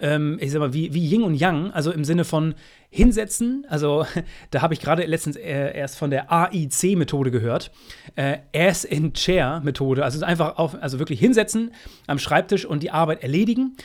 ähm, 0.00 0.38
ich 0.40 0.50
sag 0.50 0.58
mal, 0.58 0.74
wie, 0.74 0.92
wie 0.92 1.06
Yin 1.06 1.22
und 1.22 1.34
Yang, 1.34 1.70
also 1.72 1.92
im 1.92 2.04
Sinne 2.04 2.24
von 2.24 2.54
hinsetzen. 2.90 3.64
Also 3.68 4.06
da 4.50 4.62
habe 4.62 4.74
ich 4.74 4.80
gerade 4.80 5.04
letztens 5.04 5.36
äh, 5.36 5.76
erst 5.76 5.96
von 5.98 6.10
der 6.10 6.32
AIC-Methode 6.32 7.30
gehört. 7.30 7.70
Äh, 8.16 8.38
Ass 8.54 8.84
in 8.84 9.12
Chair-Methode. 9.12 10.04
Also 10.04 10.24
einfach 10.24 10.58
auf, 10.58 10.80
also 10.80 10.98
wirklich 10.98 11.20
hinsetzen 11.20 11.72
am 12.06 12.18
Schreibtisch 12.18 12.64
und 12.64 12.82
die 12.82 12.90
Arbeit 12.90 13.22
erledigen. 13.22 13.76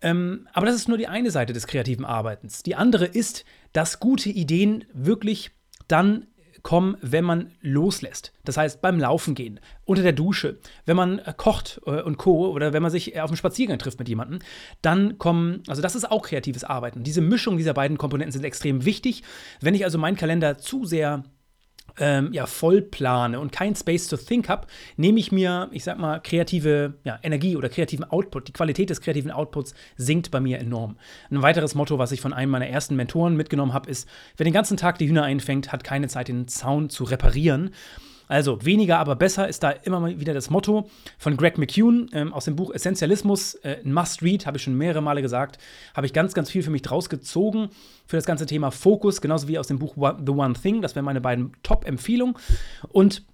Ähm, 0.00 0.46
aber 0.52 0.66
das 0.66 0.76
ist 0.76 0.88
nur 0.88 0.98
die 0.98 1.08
eine 1.08 1.30
Seite 1.30 1.52
des 1.52 1.66
kreativen 1.66 2.04
Arbeitens. 2.04 2.62
Die 2.62 2.76
andere 2.76 3.04
ist, 3.04 3.44
dass 3.72 3.98
gute 3.98 4.28
Ideen 4.28 4.84
wirklich 4.92 5.50
dann 5.88 6.27
kommen, 6.62 6.96
wenn 7.00 7.24
man 7.24 7.52
loslässt. 7.60 8.32
Das 8.44 8.56
heißt, 8.56 8.80
beim 8.80 8.98
Laufen 8.98 9.34
gehen, 9.34 9.60
unter 9.84 10.02
der 10.02 10.12
Dusche, 10.12 10.58
wenn 10.86 10.96
man 10.96 11.18
äh, 11.18 11.32
kocht 11.36 11.80
äh, 11.86 12.02
und 12.02 12.18
Co. 12.18 12.48
oder 12.48 12.72
wenn 12.72 12.82
man 12.82 12.90
sich 12.90 13.20
auf 13.20 13.30
einem 13.30 13.36
Spaziergang 13.36 13.78
trifft 13.78 13.98
mit 13.98 14.08
jemandem, 14.08 14.40
dann 14.82 15.18
kommen, 15.18 15.62
also 15.66 15.82
das 15.82 15.94
ist 15.94 16.10
auch 16.10 16.22
kreatives 16.22 16.64
Arbeiten. 16.64 17.02
Diese 17.02 17.20
Mischung 17.20 17.56
dieser 17.56 17.74
beiden 17.74 17.98
Komponenten 17.98 18.32
sind 18.32 18.44
extrem 18.44 18.84
wichtig. 18.84 19.22
Wenn 19.60 19.74
ich 19.74 19.84
also 19.84 19.98
meinen 19.98 20.16
Kalender 20.16 20.58
zu 20.58 20.84
sehr 20.84 21.24
ähm, 21.98 22.32
ja, 22.32 22.46
voll 22.46 22.82
plane 22.82 23.38
und 23.40 23.52
kein 23.52 23.74
Space 23.74 24.08
to 24.08 24.16
Think 24.16 24.48
habe, 24.48 24.66
nehme 24.96 25.18
ich 25.18 25.32
mir, 25.32 25.68
ich 25.72 25.84
sag 25.84 25.98
mal, 25.98 26.20
kreative 26.20 26.94
ja, 27.04 27.18
Energie 27.22 27.56
oder 27.56 27.68
kreativen 27.68 28.04
Output. 28.04 28.48
Die 28.48 28.52
Qualität 28.52 28.90
des 28.90 29.00
kreativen 29.00 29.30
Outputs 29.30 29.74
sinkt 29.96 30.30
bei 30.30 30.40
mir 30.40 30.58
enorm. 30.58 30.96
Ein 31.30 31.42
weiteres 31.42 31.74
Motto, 31.74 31.98
was 31.98 32.12
ich 32.12 32.20
von 32.20 32.32
einem 32.32 32.52
meiner 32.52 32.68
ersten 32.68 32.96
Mentoren 32.96 33.36
mitgenommen 33.36 33.72
habe, 33.72 33.90
ist, 33.90 34.08
wer 34.36 34.44
den 34.44 34.52
ganzen 34.52 34.76
Tag 34.76 34.98
die 34.98 35.08
Hühner 35.08 35.24
einfängt, 35.24 35.72
hat 35.72 35.84
keine 35.84 36.08
Zeit, 36.08 36.28
den 36.28 36.48
Zaun 36.48 36.90
zu 36.90 37.04
reparieren. 37.04 37.70
Also 38.28 38.64
weniger, 38.64 38.98
aber 38.98 39.16
besser 39.16 39.48
ist 39.48 39.62
da 39.62 39.70
immer 39.70 40.00
mal 40.00 40.20
wieder 40.20 40.34
das 40.34 40.50
Motto 40.50 40.88
von 41.18 41.36
Greg 41.36 41.56
McCune 41.56 42.06
ähm, 42.12 42.32
aus 42.32 42.44
dem 42.44 42.56
Buch 42.56 42.70
Essentialismus. 42.72 43.54
Äh, 43.56 43.78
Must 43.84 44.22
Read, 44.22 44.46
habe 44.46 44.58
ich 44.58 44.62
schon 44.62 44.76
mehrere 44.76 45.02
Male 45.02 45.22
gesagt. 45.22 45.58
Habe 45.94 46.06
ich 46.06 46.12
ganz, 46.12 46.34
ganz 46.34 46.50
viel 46.50 46.62
für 46.62 46.70
mich 46.70 46.82
draus 46.82 47.08
gezogen 47.08 47.70
für 48.06 48.16
das 48.16 48.26
ganze 48.26 48.46
Thema 48.46 48.70
Fokus, 48.70 49.20
genauso 49.20 49.48
wie 49.48 49.58
aus 49.58 49.66
dem 49.66 49.78
Buch 49.78 49.94
The 49.96 50.32
One 50.32 50.54
Thing. 50.54 50.82
Das 50.82 50.94
wären 50.94 51.06
meine 51.06 51.22
beiden 51.22 51.52
Top-Empfehlungen. 51.62 52.36
Und 52.88 53.24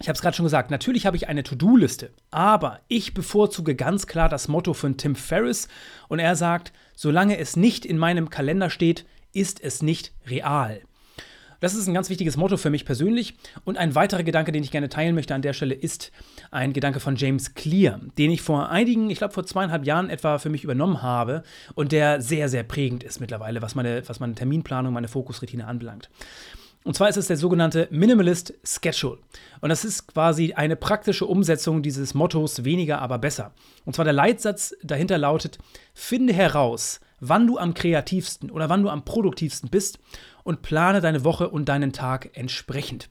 ich 0.00 0.08
habe 0.08 0.16
es 0.16 0.22
gerade 0.22 0.36
schon 0.36 0.46
gesagt, 0.46 0.72
natürlich 0.72 1.06
habe 1.06 1.16
ich 1.16 1.28
eine 1.28 1.44
To-Do-Liste, 1.44 2.10
aber 2.32 2.80
ich 2.88 3.14
bevorzuge 3.14 3.76
ganz 3.76 4.08
klar 4.08 4.28
das 4.28 4.48
Motto 4.48 4.74
von 4.74 4.96
Tim 4.96 5.14
Ferriss 5.14 5.68
und 6.08 6.18
er 6.18 6.34
sagt, 6.34 6.72
solange 6.96 7.38
es 7.38 7.56
nicht 7.56 7.84
in 7.84 7.98
meinem 7.98 8.28
Kalender 8.28 8.68
steht, 8.68 9.06
ist 9.32 9.62
es 9.62 9.80
nicht 9.80 10.12
real. 10.26 10.82
Das 11.62 11.74
ist 11.74 11.86
ein 11.86 11.94
ganz 11.94 12.10
wichtiges 12.10 12.36
Motto 12.36 12.56
für 12.56 12.70
mich 12.70 12.84
persönlich. 12.84 13.36
Und 13.62 13.78
ein 13.78 13.94
weiterer 13.94 14.24
Gedanke, 14.24 14.50
den 14.50 14.64
ich 14.64 14.72
gerne 14.72 14.88
teilen 14.88 15.14
möchte 15.14 15.32
an 15.32 15.42
der 15.42 15.52
Stelle, 15.52 15.74
ist 15.74 16.10
ein 16.50 16.72
Gedanke 16.72 16.98
von 16.98 17.14
James 17.14 17.54
Clear, 17.54 18.00
den 18.18 18.32
ich 18.32 18.42
vor 18.42 18.70
einigen, 18.70 19.10
ich 19.10 19.18
glaube 19.18 19.32
vor 19.32 19.46
zweieinhalb 19.46 19.86
Jahren 19.86 20.10
etwa 20.10 20.40
für 20.40 20.50
mich 20.50 20.64
übernommen 20.64 21.02
habe 21.02 21.44
und 21.76 21.92
der 21.92 22.20
sehr, 22.20 22.48
sehr 22.48 22.64
prägend 22.64 23.04
ist 23.04 23.20
mittlerweile, 23.20 23.62
was 23.62 23.76
meine, 23.76 24.02
was 24.08 24.18
meine 24.18 24.34
Terminplanung, 24.34 24.92
meine 24.92 25.06
Fokusroutine 25.06 25.68
anbelangt. 25.68 26.10
Und 26.82 26.96
zwar 26.96 27.08
ist 27.08 27.16
es 27.16 27.28
der 27.28 27.36
sogenannte 27.36 27.86
Minimalist 27.92 28.54
Schedule. 28.64 29.18
Und 29.60 29.68
das 29.68 29.84
ist 29.84 30.08
quasi 30.08 30.54
eine 30.54 30.74
praktische 30.74 31.26
Umsetzung 31.26 31.80
dieses 31.80 32.12
Mottos 32.12 32.64
weniger, 32.64 33.00
aber 33.00 33.18
besser. 33.18 33.52
Und 33.84 33.94
zwar 33.94 34.04
der 34.04 34.14
Leitsatz 34.14 34.74
dahinter 34.82 35.16
lautet, 35.16 35.58
finde 35.94 36.32
heraus, 36.32 36.98
wann 37.20 37.46
du 37.46 37.56
am 37.56 37.72
kreativsten 37.72 38.50
oder 38.50 38.68
wann 38.68 38.82
du 38.82 38.88
am 38.88 39.04
produktivsten 39.04 39.70
bist 39.70 40.00
und 40.44 40.62
plane 40.62 41.00
deine 41.00 41.24
Woche 41.24 41.48
und 41.48 41.68
deinen 41.68 41.92
Tag 41.92 42.30
entsprechend. 42.34 43.08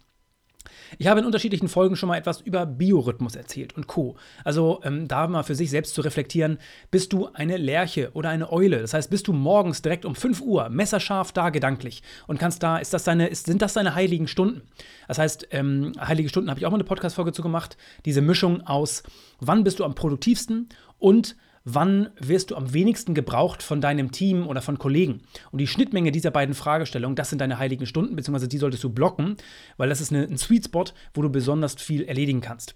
Ich 0.97 1.07
habe 1.07 1.19
in 1.19 1.25
unterschiedlichen 1.25 1.69
Folgen 1.69 1.95
schon 1.95 2.09
mal 2.09 2.17
etwas 2.17 2.41
über 2.41 2.65
Biorhythmus 2.65 3.35
erzählt 3.35 3.75
und 3.75 3.87
Co. 3.87 4.15
Also 4.43 4.81
ähm, 4.83 5.07
da 5.07 5.27
mal 5.27 5.43
für 5.43 5.55
sich 5.55 5.69
selbst 5.69 5.95
zu 5.95 6.01
reflektieren, 6.01 6.57
bist 6.89 7.13
du 7.13 7.27
eine 7.33 7.57
Lerche 7.57 8.11
oder 8.13 8.29
eine 8.29 8.51
Eule? 8.51 8.79
Das 8.81 8.93
heißt, 8.93 9.09
bist 9.09 9.27
du 9.27 9.33
morgens 9.33 9.81
direkt 9.81 10.05
um 10.05 10.15
5 10.15 10.41
Uhr 10.41 10.69
messerscharf 10.69 11.31
da 11.31 11.49
gedanklich 11.49 12.03
und 12.27 12.39
kannst 12.39 12.63
da, 12.63 12.77
ist 12.77 12.93
das 12.93 13.03
deine, 13.03 13.27
ist, 13.27 13.45
sind 13.45 13.61
das 13.61 13.73
deine 13.73 13.95
heiligen 13.95 14.27
Stunden? 14.27 14.63
Das 15.07 15.17
heißt, 15.17 15.47
ähm, 15.51 15.93
heilige 15.99 16.29
Stunden 16.29 16.49
habe 16.49 16.59
ich 16.59 16.65
auch 16.65 16.71
mal 16.71 16.77
eine 16.77 16.83
Podcast-Folge 16.83 17.31
zu 17.31 17.41
gemacht. 17.41 17.77
Diese 18.05 18.21
Mischung 18.21 18.61
aus, 18.67 19.03
wann 19.39 19.63
bist 19.63 19.79
du 19.79 19.85
am 19.85 19.95
produktivsten 19.95 20.69
und 20.99 21.35
wann 21.63 22.09
wirst 22.19 22.51
du 22.51 22.55
am 22.55 22.73
wenigsten 22.73 23.13
gebraucht 23.13 23.63
von 23.63 23.81
deinem 23.81 24.11
Team 24.11 24.47
oder 24.47 24.61
von 24.61 24.77
Kollegen? 24.77 25.21
Und 25.51 25.59
die 25.59 25.67
Schnittmenge 25.67 26.11
dieser 26.11 26.31
beiden 26.31 26.55
Fragestellungen, 26.55 27.15
das 27.15 27.29
sind 27.29 27.39
deine 27.39 27.59
heiligen 27.59 27.85
Stunden, 27.85 28.15
beziehungsweise 28.15 28.47
die 28.47 28.57
solltest 28.57 28.83
du 28.83 28.89
blocken, 28.89 29.37
weil 29.77 29.89
das 29.89 30.01
ist 30.01 30.11
eine, 30.11 30.23
ein 30.23 30.37
Sweet 30.37 30.65
Spot, 30.65 30.85
wo 31.13 31.21
du 31.21 31.29
besonders 31.29 31.75
viel 31.75 32.03
erledigen 32.03 32.41
kannst. 32.41 32.75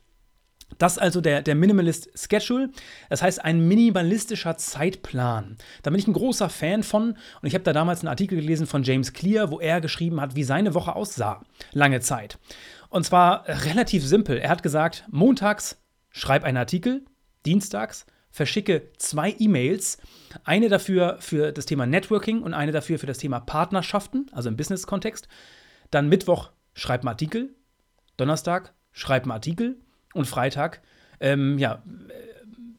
Das 0.78 0.94
ist 0.94 1.00
also 1.00 1.22
der, 1.22 1.42
der 1.42 1.56
Minimalist 1.56 2.10
Schedule. 2.16 2.72
Das 3.10 3.22
heißt, 3.22 3.44
ein 3.44 3.68
minimalistischer 3.68 4.58
Zeitplan. 4.58 5.58
Da 5.84 5.92
bin 5.92 6.00
ich 6.00 6.08
ein 6.08 6.14
großer 6.14 6.50
Fan 6.50 6.84
von. 6.84 7.12
Und 7.12 7.48
ich 7.48 7.54
habe 7.54 7.64
da 7.64 7.72
damals 7.72 8.02
einen 8.02 8.10
Artikel 8.10 8.40
gelesen 8.40 8.68
von 8.68 8.84
James 8.84 9.14
Clear, 9.14 9.52
wo 9.52 9.60
er 9.60 9.80
geschrieben 9.80 10.20
hat, 10.20 10.36
wie 10.36 10.44
seine 10.44 10.74
Woche 10.74 10.96
aussah. 10.96 11.44
Lange 11.72 12.02
Zeit. 12.02 12.40
Und 12.90 13.06
zwar 13.06 13.48
relativ 13.48 14.06
simpel. 14.06 14.38
Er 14.38 14.50
hat 14.50 14.64
gesagt, 14.64 15.06
montags 15.10 15.82
schreib 16.12 16.44
einen 16.44 16.58
Artikel, 16.58 17.06
dienstags 17.46 18.06
verschicke 18.36 18.90
zwei 18.98 19.34
E-Mails. 19.40 19.98
Eine 20.44 20.68
dafür 20.68 21.16
für 21.22 21.54
das 21.54 21.66
Thema 21.66 21.86
Networking 21.86 22.42
und 22.42 22.54
eine 22.54 22.74
dafür 22.74 23.00
für 23.00 23.06
das 23.06 23.18
Thema 23.18 23.40
Partnerschaften, 23.40 24.28
also 24.34 24.50
im 24.50 24.58
Business-Kontext. 24.58 25.30
Dann 25.90 26.10
Mittwoch 26.10 26.52
schreib 26.74 27.02
einen 27.02 27.08
Artikel. 27.08 27.56
Donnerstag 28.18 28.74
schreib 28.92 29.24
einen 29.24 29.32
Artikel. 29.32 29.78
Und 30.14 30.26
Freitag, 30.26 30.82
ähm, 31.22 31.58
ja, 31.58 31.82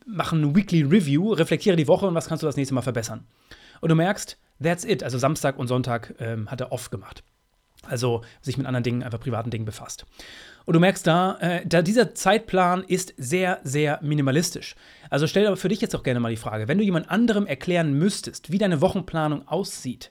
mach 0.05 0.33
ein 0.33 0.55
Weekly 0.55 0.83
Review, 0.83 1.33
reflektiere 1.33 1.77
die 1.77 1.89
Woche 1.89 2.07
und 2.07 2.15
was 2.15 2.29
kannst 2.29 2.43
du 2.43 2.47
das 2.47 2.57
nächste 2.57 2.75
Mal 2.75 2.83
verbessern. 2.83 3.27
Und 3.81 3.89
du 3.89 3.95
merkst, 3.95 4.39
that's 4.63 4.85
it. 4.85 5.03
Also 5.03 5.17
Samstag 5.17 5.59
und 5.59 5.69
Sonntag 5.69 6.15
ähm, 6.19 6.51
hat 6.51 6.61
er 6.61 6.71
off 6.71 6.91
gemacht. 6.91 7.25
Also 7.89 8.23
sich 8.41 8.57
mit 8.57 8.67
anderen 8.67 8.85
Dingen, 8.85 9.03
einfach 9.03 9.21
privaten 9.21 9.51
Dingen 9.51 9.65
befasst. 9.65 10.07
Und 10.65 10.75
du 10.75 10.81
merkst 10.81 11.07
da, 11.07 11.39
äh, 11.41 11.65
da 11.65 11.81
dieser 11.81 12.15
Zeitplan 12.15 12.83
ist 12.83 13.15
sehr, 13.17 13.61
sehr 13.63 14.01
minimalistisch. 14.03 14.75
Also 15.11 15.27
stell 15.27 15.47
aber 15.47 15.57
für 15.57 15.69
dich 15.69 15.81
jetzt 15.81 15.95
auch 15.95 16.03
gerne 16.03 16.21
mal 16.21 16.31
die 16.31 16.37
Frage, 16.37 16.67
wenn 16.67 16.79
du 16.79 16.85
jemand 16.85 17.09
anderem 17.11 17.47
erklären 17.47 17.95
müsstest, 17.95 18.51
wie 18.51 18.59
deine 18.59 18.81
Wochenplanung 18.81 19.47
aussieht, 19.47 20.11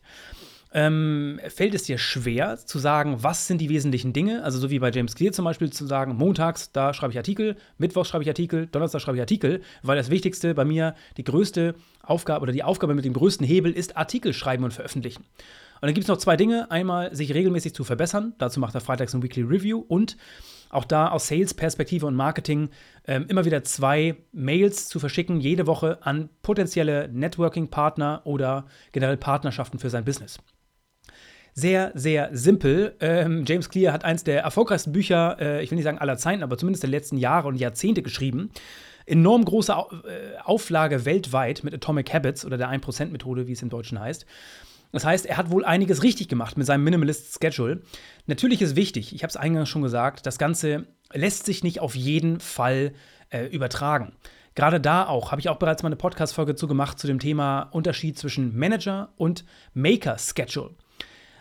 ähm, 0.75 1.39
fällt 1.47 1.73
es 1.73 1.83
dir 1.83 1.97
schwer 1.97 2.57
zu 2.57 2.79
sagen, 2.79 3.23
was 3.23 3.47
sind 3.47 3.59
die 3.59 3.69
wesentlichen 3.69 4.11
Dinge? 4.11 4.43
Also 4.43 4.59
so 4.59 4.69
wie 4.69 4.79
bei 4.79 4.91
James 4.91 5.15
Clear 5.15 5.31
zum 5.31 5.45
Beispiel 5.45 5.71
zu 5.71 5.85
sagen, 5.85 6.17
montags, 6.17 6.73
da 6.73 6.93
schreibe 6.93 7.13
ich 7.13 7.17
Artikel, 7.17 7.55
Mittwoch 7.77 8.05
schreibe 8.05 8.23
ich 8.23 8.29
Artikel, 8.29 8.67
Donnerstag 8.67 9.01
schreibe 9.01 9.17
ich 9.17 9.21
Artikel, 9.21 9.61
weil 9.83 9.95
das 9.95 10.09
Wichtigste 10.09 10.53
bei 10.53 10.65
mir, 10.65 10.93
die 11.15 11.23
größte 11.23 11.75
Aufgabe 12.03 12.43
oder 12.43 12.51
die 12.51 12.63
Aufgabe 12.63 12.93
mit 12.93 13.05
dem 13.05 13.13
größten 13.13 13.47
Hebel 13.47 13.71
ist 13.71 13.95
Artikel 13.95 14.33
schreiben 14.33 14.65
und 14.65 14.73
veröffentlichen. 14.73 15.23
Und 15.75 15.87
dann 15.87 15.93
gibt 15.93 16.05
es 16.05 16.07
noch 16.07 16.17
zwei 16.17 16.37
Dinge. 16.37 16.71
Einmal, 16.71 17.13
sich 17.15 17.33
regelmäßig 17.33 17.73
zu 17.73 17.83
verbessern. 17.83 18.33
Dazu 18.37 18.59
macht 18.59 18.75
er 18.75 18.81
freitags 18.81 19.13
ein 19.13 19.23
Weekly 19.23 19.43
Review. 19.43 19.83
Und 19.87 20.17
auch 20.69 20.85
da 20.85 21.09
aus 21.09 21.27
Sales-Perspektive 21.27 22.05
und 22.05 22.15
Marketing 22.15 22.69
ähm, 23.07 23.25
immer 23.27 23.45
wieder 23.45 23.63
zwei 23.63 24.17
Mails 24.31 24.89
zu 24.89 24.99
verschicken, 24.99 25.39
jede 25.39 25.67
Woche 25.67 25.99
an 26.01 26.29
potenzielle 26.41 27.09
Networking-Partner 27.09 28.21
oder 28.25 28.65
generell 28.91 29.17
Partnerschaften 29.17 29.79
für 29.79 29.89
sein 29.89 30.05
Business. 30.05 30.39
Sehr, 31.53 31.91
sehr 31.95 32.29
simpel. 32.33 32.97
Ähm, 32.99 33.45
James 33.47 33.69
Clear 33.69 33.93
hat 33.93 34.03
eins 34.03 34.25
der 34.25 34.41
erfolgreichsten 34.41 34.91
Bücher, 34.91 35.37
äh, 35.39 35.63
ich 35.63 35.71
will 35.71 35.77
nicht 35.77 35.85
sagen 35.85 35.99
aller 35.99 36.17
Zeiten, 36.17 36.43
aber 36.43 36.57
zumindest 36.57 36.83
der 36.83 36.89
letzten 36.89 37.15
Jahre 37.15 37.47
und 37.47 37.55
Jahrzehnte 37.55 38.01
geschrieben. 38.01 38.51
Enorm 39.05 39.45
große 39.45 39.71
äh, 39.71 40.37
Auflage 40.43 41.05
weltweit 41.05 41.63
mit 41.63 41.73
Atomic 41.73 42.13
Habits 42.13 42.43
oder 42.43 42.57
der 42.57 42.69
1%-Methode, 42.69 43.47
wie 43.47 43.53
es 43.53 43.61
im 43.61 43.69
Deutschen 43.69 43.99
heißt. 43.99 44.25
Das 44.95 45.03
heißt, 45.03 45.25
er 45.25 45.35
hat 45.35 45.51
wohl 45.51 45.65
einiges 45.65 46.03
richtig 46.03 46.29
gemacht 46.29 46.57
mit 46.57 46.65
seinem 46.65 46.85
Minimalist 46.85 47.33
Schedule. 47.33 47.81
Natürlich 48.27 48.61
ist 48.61 48.77
wichtig, 48.77 49.13
ich 49.13 49.23
habe 49.23 49.29
es 49.29 49.35
eingangs 49.35 49.67
schon 49.67 49.81
gesagt, 49.81 50.25
das 50.25 50.37
Ganze 50.37 50.87
lässt 51.11 51.45
sich 51.45 51.65
nicht 51.65 51.81
auf 51.81 51.95
jeden 51.95 52.39
Fall 52.39 52.93
äh, 53.29 53.47
übertragen. 53.47 54.13
Gerade 54.55 54.79
da 54.79 55.05
auch, 55.05 55.31
habe 55.31 55.41
ich 55.41 55.49
auch 55.49 55.57
bereits 55.59 55.83
mal 55.83 55.89
eine 55.89 55.97
Podcast-Folge 55.97 56.55
zu 56.55 56.69
gemacht 56.69 56.97
zu 56.97 57.07
dem 57.07 57.19
Thema 57.19 57.63
Unterschied 57.71 58.17
zwischen 58.17 58.57
Manager 58.57 59.09
und 59.17 59.43
Maker-Schedule. 59.73 60.71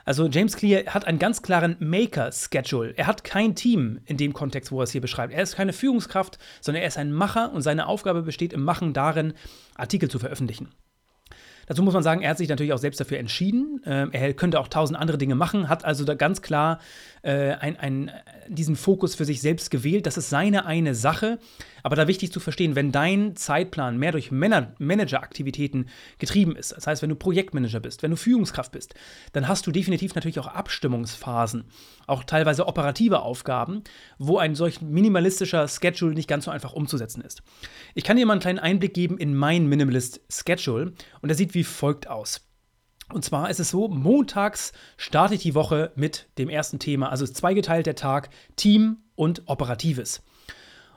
Also 0.05 0.27
James 0.27 0.57
Clear 0.57 0.93
hat 0.93 1.07
einen 1.07 1.21
ganz 1.21 1.41
klaren 1.41 1.77
Maker-Schedule. 1.79 2.95
Er 2.97 3.07
hat 3.07 3.23
kein 3.23 3.55
Team 3.55 4.01
in 4.05 4.17
dem 4.17 4.33
Kontext, 4.33 4.73
wo 4.73 4.81
er 4.81 4.85
es 4.85 4.91
hier 4.91 5.01
beschreibt. 5.01 5.33
Er 5.33 5.45
ist 5.45 5.55
keine 5.55 5.73
Führungskraft, 5.73 6.41
sondern 6.61 6.83
er 6.83 6.89
ist 6.89 6.99
ein 6.99 7.13
Macher 7.13 7.53
und 7.53 7.63
seine 7.63 7.87
Aufgabe 7.87 8.23
besteht 8.23 8.53
im 8.53 8.65
Machen 8.65 8.95
darin, 8.95 9.33
Artikel 9.77 10.11
zu 10.11 10.19
veröffentlichen. 10.19 10.71
Dazu 11.67 11.83
muss 11.83 11.95
man 11.95 12.03
sagen, 12.03 12.23
er 12.23 12.31
hat 12.31 12.39
sich 12.39 12.49
natürlich 12.49 12.73
auch 12.73 12.79
selbst 12.79 13.01
dafür 13.01 13.19
entschieden. 13.19 13.81
Ähm, 13.87 14.11
er 14.13 14.33
könnte 14.35 14.61
auch 14.61 14.69
tausend 14.69 14.99
andere 14.99 15.19
Dinge 15.19 15.35
machen, 15.35 15.69
hat 15.69 15.85
also 15.85 16.05
da 16.05 16.15
ganz 16.15 16.43
klar 16.43 16.79
äh, 17.23 17.53
ein, 17.53 17.79
ein, 17.79 18.11
diesen 18.49 18.77
Fokus 18.77 19.15
für 19.15 19.25
sich 19.25 19.41
selbst 19.41 19.71
gewählt. 19.71 20.07
Das 20.07 20.17
ist 20.17 20.31
seine 20.31 20.67
eine 20.67 20.95
Sache. 20.95 21.39
Aber 21.85 21.97
da 21.97 22.09
wichtig 22.09 22.33
zu 22.33 22.41
verstehen, 22.41 22.77
wenn 22.77 22.93
dein 22.93 23.37
Zeitplan 23.37 23.99
mehr 23.99 24.11
durch 24.11 24.31
Manageraktivitäten 24.31 25.91
getrieben 26.19 26.57
ist, 26.57 26.73
das 26.73 26.87
heißt, 26.87 27.03
wenn 27.03 27.11
du 27.11 27.15
Projektmanager 27.15 27.79
bist, 27.79 28.03
wenn 28.03 28.11
du 28.11 28.17
Führungskraft 28.17 28.73
bist, 28.73 28.95
dann 29.35 29.49
hast 29.49 29.67
du 29.67 29.71
definitiv 29.71 30.15
natürlich 30.15 30.39
auch 30.39 30.47
Abstimmungsphasen, 30.47 31.65
auch 32.07 32.25
teilweise 32.25 32.67
operative 32.67 33.21
Aufgaben, 33.21 33.85
wo 34.19 34.39
ein 34.39 34.55
solch 34.55 34.81
minimalistischer 34.81 35.69
Schedule 35.69 36.15
nicht 36.15 36.27
ganz 36.29 36.47
so 36.47 36.51
einfach 36.51 36.73
umzusetzen 36.73 37.21
ist. 37.21 37.43
Ich 37.95 38.05
kann 38.05 38.17
dir 38.17 38.25
mal 38.25 38.33
einen 38.33 38.41
kleinen 38.41 38.59
Einblick 38.59 38.95
geben 38.95 39.19
in 39.19 39.35
mein 39.35 39.67
Minimalist 39.67 40.23
Schedule 40.31 40.95
und 41.21 41.29
der 41.29 41.37
sieht 41.37 41.54
wie 41.55 41.65
folgt 41.65 42.09
aus. 42.09 42.43
Und 43.13 43.25
zwar 43.25 43.51
ist 43.51 43.61
es 43.61 43.71
so, 43.71 43.89
montags 43.89 44.73
starte 44.97 45.35
ich 45.35 45.43
die 45.43 45.55
Woche 45.55 45.93
mit 45.95 46.27
dem 46.39 46.49
ersten 46.49 46.79
Thema, 46.79 47.11
also 47.11 47.25
ist 47.25 47.37
zweigeteilt 47.37 47.87
der 47.87 47.97
Tag 47.97 48.31
Team 48.57 48.99
und 49.15 49.43
Operatives. 49.47 50.23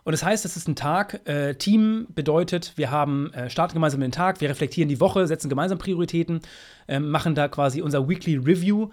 Und 0.07 0.13
das 0.13 0.23
heißt, 0.23 0.45
es 0.45 0.55
ist 0.55 0.69
ein 0.69 0.77
Tag. 0.77 1.27
Äh, 1.27 1.55
Team 1.55 2.07
bedeutet, 2.15 2.71
wir 2.77 2.91
haben 2.91 3.33
äh, 3.33 3.49
starten 3.49 3.73
gemeinsam 3.73 3.99
den 3.99 4.13
Tag, 4.13 4.39
wir 4.39 4.49
reflektieren 4.49 4.87
die 4.87 5.01
Woche, 5.01 5.27
setzen 5.27 5.49
gemeinsam 5.49 5.79
Prioritäten, 5.79 6.39
äh, 6.87 6.99
machen 6.99 7.35
da 7.35 7.49
quasi 7.49 7.81
unser 7.81 8.07
Weekly 8.07 8.37
Review. 8.37 8.87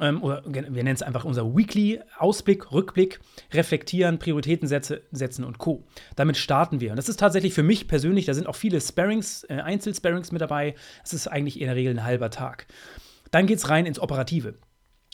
Ähm, 0.00 0.22
oder 0.22 0.42
wir 0.46 0.62
nennen 0.62 0.94
es 0.94 1.02
einfach 1.02 1.24
unser 1.24 1.54
Weekly 1.54 2.00
Ausblick, 2.18 2.72
Rückblick, 2.72 3.20
reflektieren, 3.52 4.18
Prioritäten 4.18 4.68
setze, 4.68 5.02
setzen 5.10 5.44
und 5.44 5.58
Co. 5.58 5.84
Damit 6.16 6.36
starten 6.36 6.80
wir. 6.80 6.90
Und 6.90 6.96
das 6.96 7.08
ist 7.08 7.20
tatsächlich 7.20 7.54
für 7.54 7.62
mich 7.62 7.88
persönlich, 7.88 8.26
da 8.26 8.34
sind 8.34 8.46
auch 8.46 8.56
viele 8.56 8.80
Sparings, 8.80 9.44
äh, 9.44 9.54
Einzelsparings 9.54 10.32
mit 10.32 10.40
dabei. 10.40 10.74
Das 11.02 11.12
ist 11.12 11.28
eigentlich 11.28 11.60
in 11.60 11.66
der 11.66 11.76
Regel 11.76 11.94
ein 11.94 12.04
halber 12.04 12.30
Tag. 12.30 12.66
Dann 13.30 13.46
geht 13.46 13.58
es 13.58 13.68
rein 13.68 13.86
ins 13.86 13.98
Operative. 13.98 14.54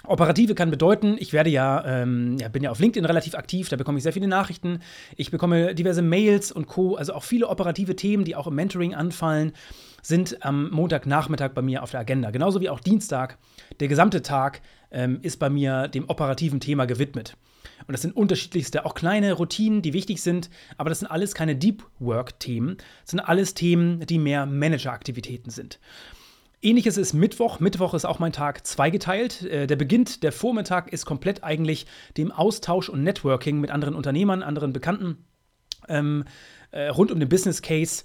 Operative 0.05 0.55
kann 0.55 0.71
bedeuten, 0.71 1.17
ich 1.19 1.33
werde 1.33 1.51
ja, 1.51 1.85
ähm, 1.85 2.37
ja, 2.39 2.49
bin 2.49 2.63
ja 2.63 2.71
auf 2.71 2.79
LinkedIn 2.79 3.05
relativ 3.05 3.35
aktiv, 3.35 3.69
da 3.69 3.77
bekomme 3.77 3.99
ich 3.99 4.05
sehr 4.05 4.13
viele 4.13 4.29
Nachrichten, 4.29 4.79
ich 5.17 5.33
bekomme 5.33 5.75
diverse 5.75 6.03
Mails 6.03 6.53
und 6.53 6.69
Co. 6.69 6.95
Also 6.95 7.15
auch 7.15 7.25
viele 7.25 7.49
operative 7.49 7.97
Themen, 7.97 8.25
die 8.25 8.37
auch 8.37 8.47
im 8.47 8.55
Mentoring 8.55 8.95
anfallen, 8.95 9.53
sind 10.09 10.43
am 10.43 10.71
Montagnachmittag 10.71 11.51
bei 11.51 11.61
mir 11.61 11.83
auf 11.83 11.91
der 11.91 12.01
Agenda. 12.01 12.31
Genauso 12.31 12.63
wie 12.63 12.71
auch 12.71 12.81
Dienstag. 12.81 13.37
Der 13.79 13.89
gesamte 13.89 14.23
Tag 14.23 14.63
ähm, 14.91 15.19
ist 15.21 15.37
bei 15.37 15.51
mir 15.51 15.87
dem 15.87 16.09
operativen 16.09 16.61
Thema 16.61 16.87
gewidmet. 16.87 17.37
Und 17.87 17.93
das 17.93 18.01
sind 18.01 18.17
unterschiedlichste, 18.17 18.87
auch 18.87 18.95
kleine 18.95 19.35
Routinen, 19.35 19.83
die 19.83 19.93
wichtig 19.93 20.23
sind, 20.23 20.49
aber 20.79 20.89
das 20.89 21.01
sind 21.01 21.09
alles 21.09 21.35
keine 21.35 21.57
Deep 21.57 21.85
Work-Themen, 21.99 22.79
sind 23.05 23.21
alles 23.21 23.53
Themen, 23.53 24.01
die 24.01 24.19
mehr 24.19 24.47
Manager-Aktivitäten 24.47 25.51
sind. 25.51 25.79
Ähnliches 26.63 26.97
ist 26.97 27.13
Mittwoch. 27.13 27.61
Mittwoch 27.61 27.93
ist 27.93 28.07
auch 28.07 28.19
mein 28.19 28.33
Tag 28.33 28.67
zweigeteilt. 28.67 29.43
Äh, 29.43 29.67
der 29.67 29.77
beginnt, 29.77 30.23
der 30.23 30.33
Vormittag 30.33 30.91
ist 30.91 31.05
komplett 31.05 31.45
eigentlich 31.45 31.87
dem 32.17 32.33
Austausch 32.33 32.89
und 32.89 33.03
Networking 33.03 33.61
mit 33.61 33.71
anderen 33.71 33.95
Unternehmern, 33.95 34.43
anderen 34.43 34.73
Bekannten 34.73 35.19
ähm, 35.87 36.25
äh, 36.71 36.89
rund 36.89 37.13
um 37.13 37.21
den 37.21 37.29
Business 37.29 37.61
Case 37.61 38.05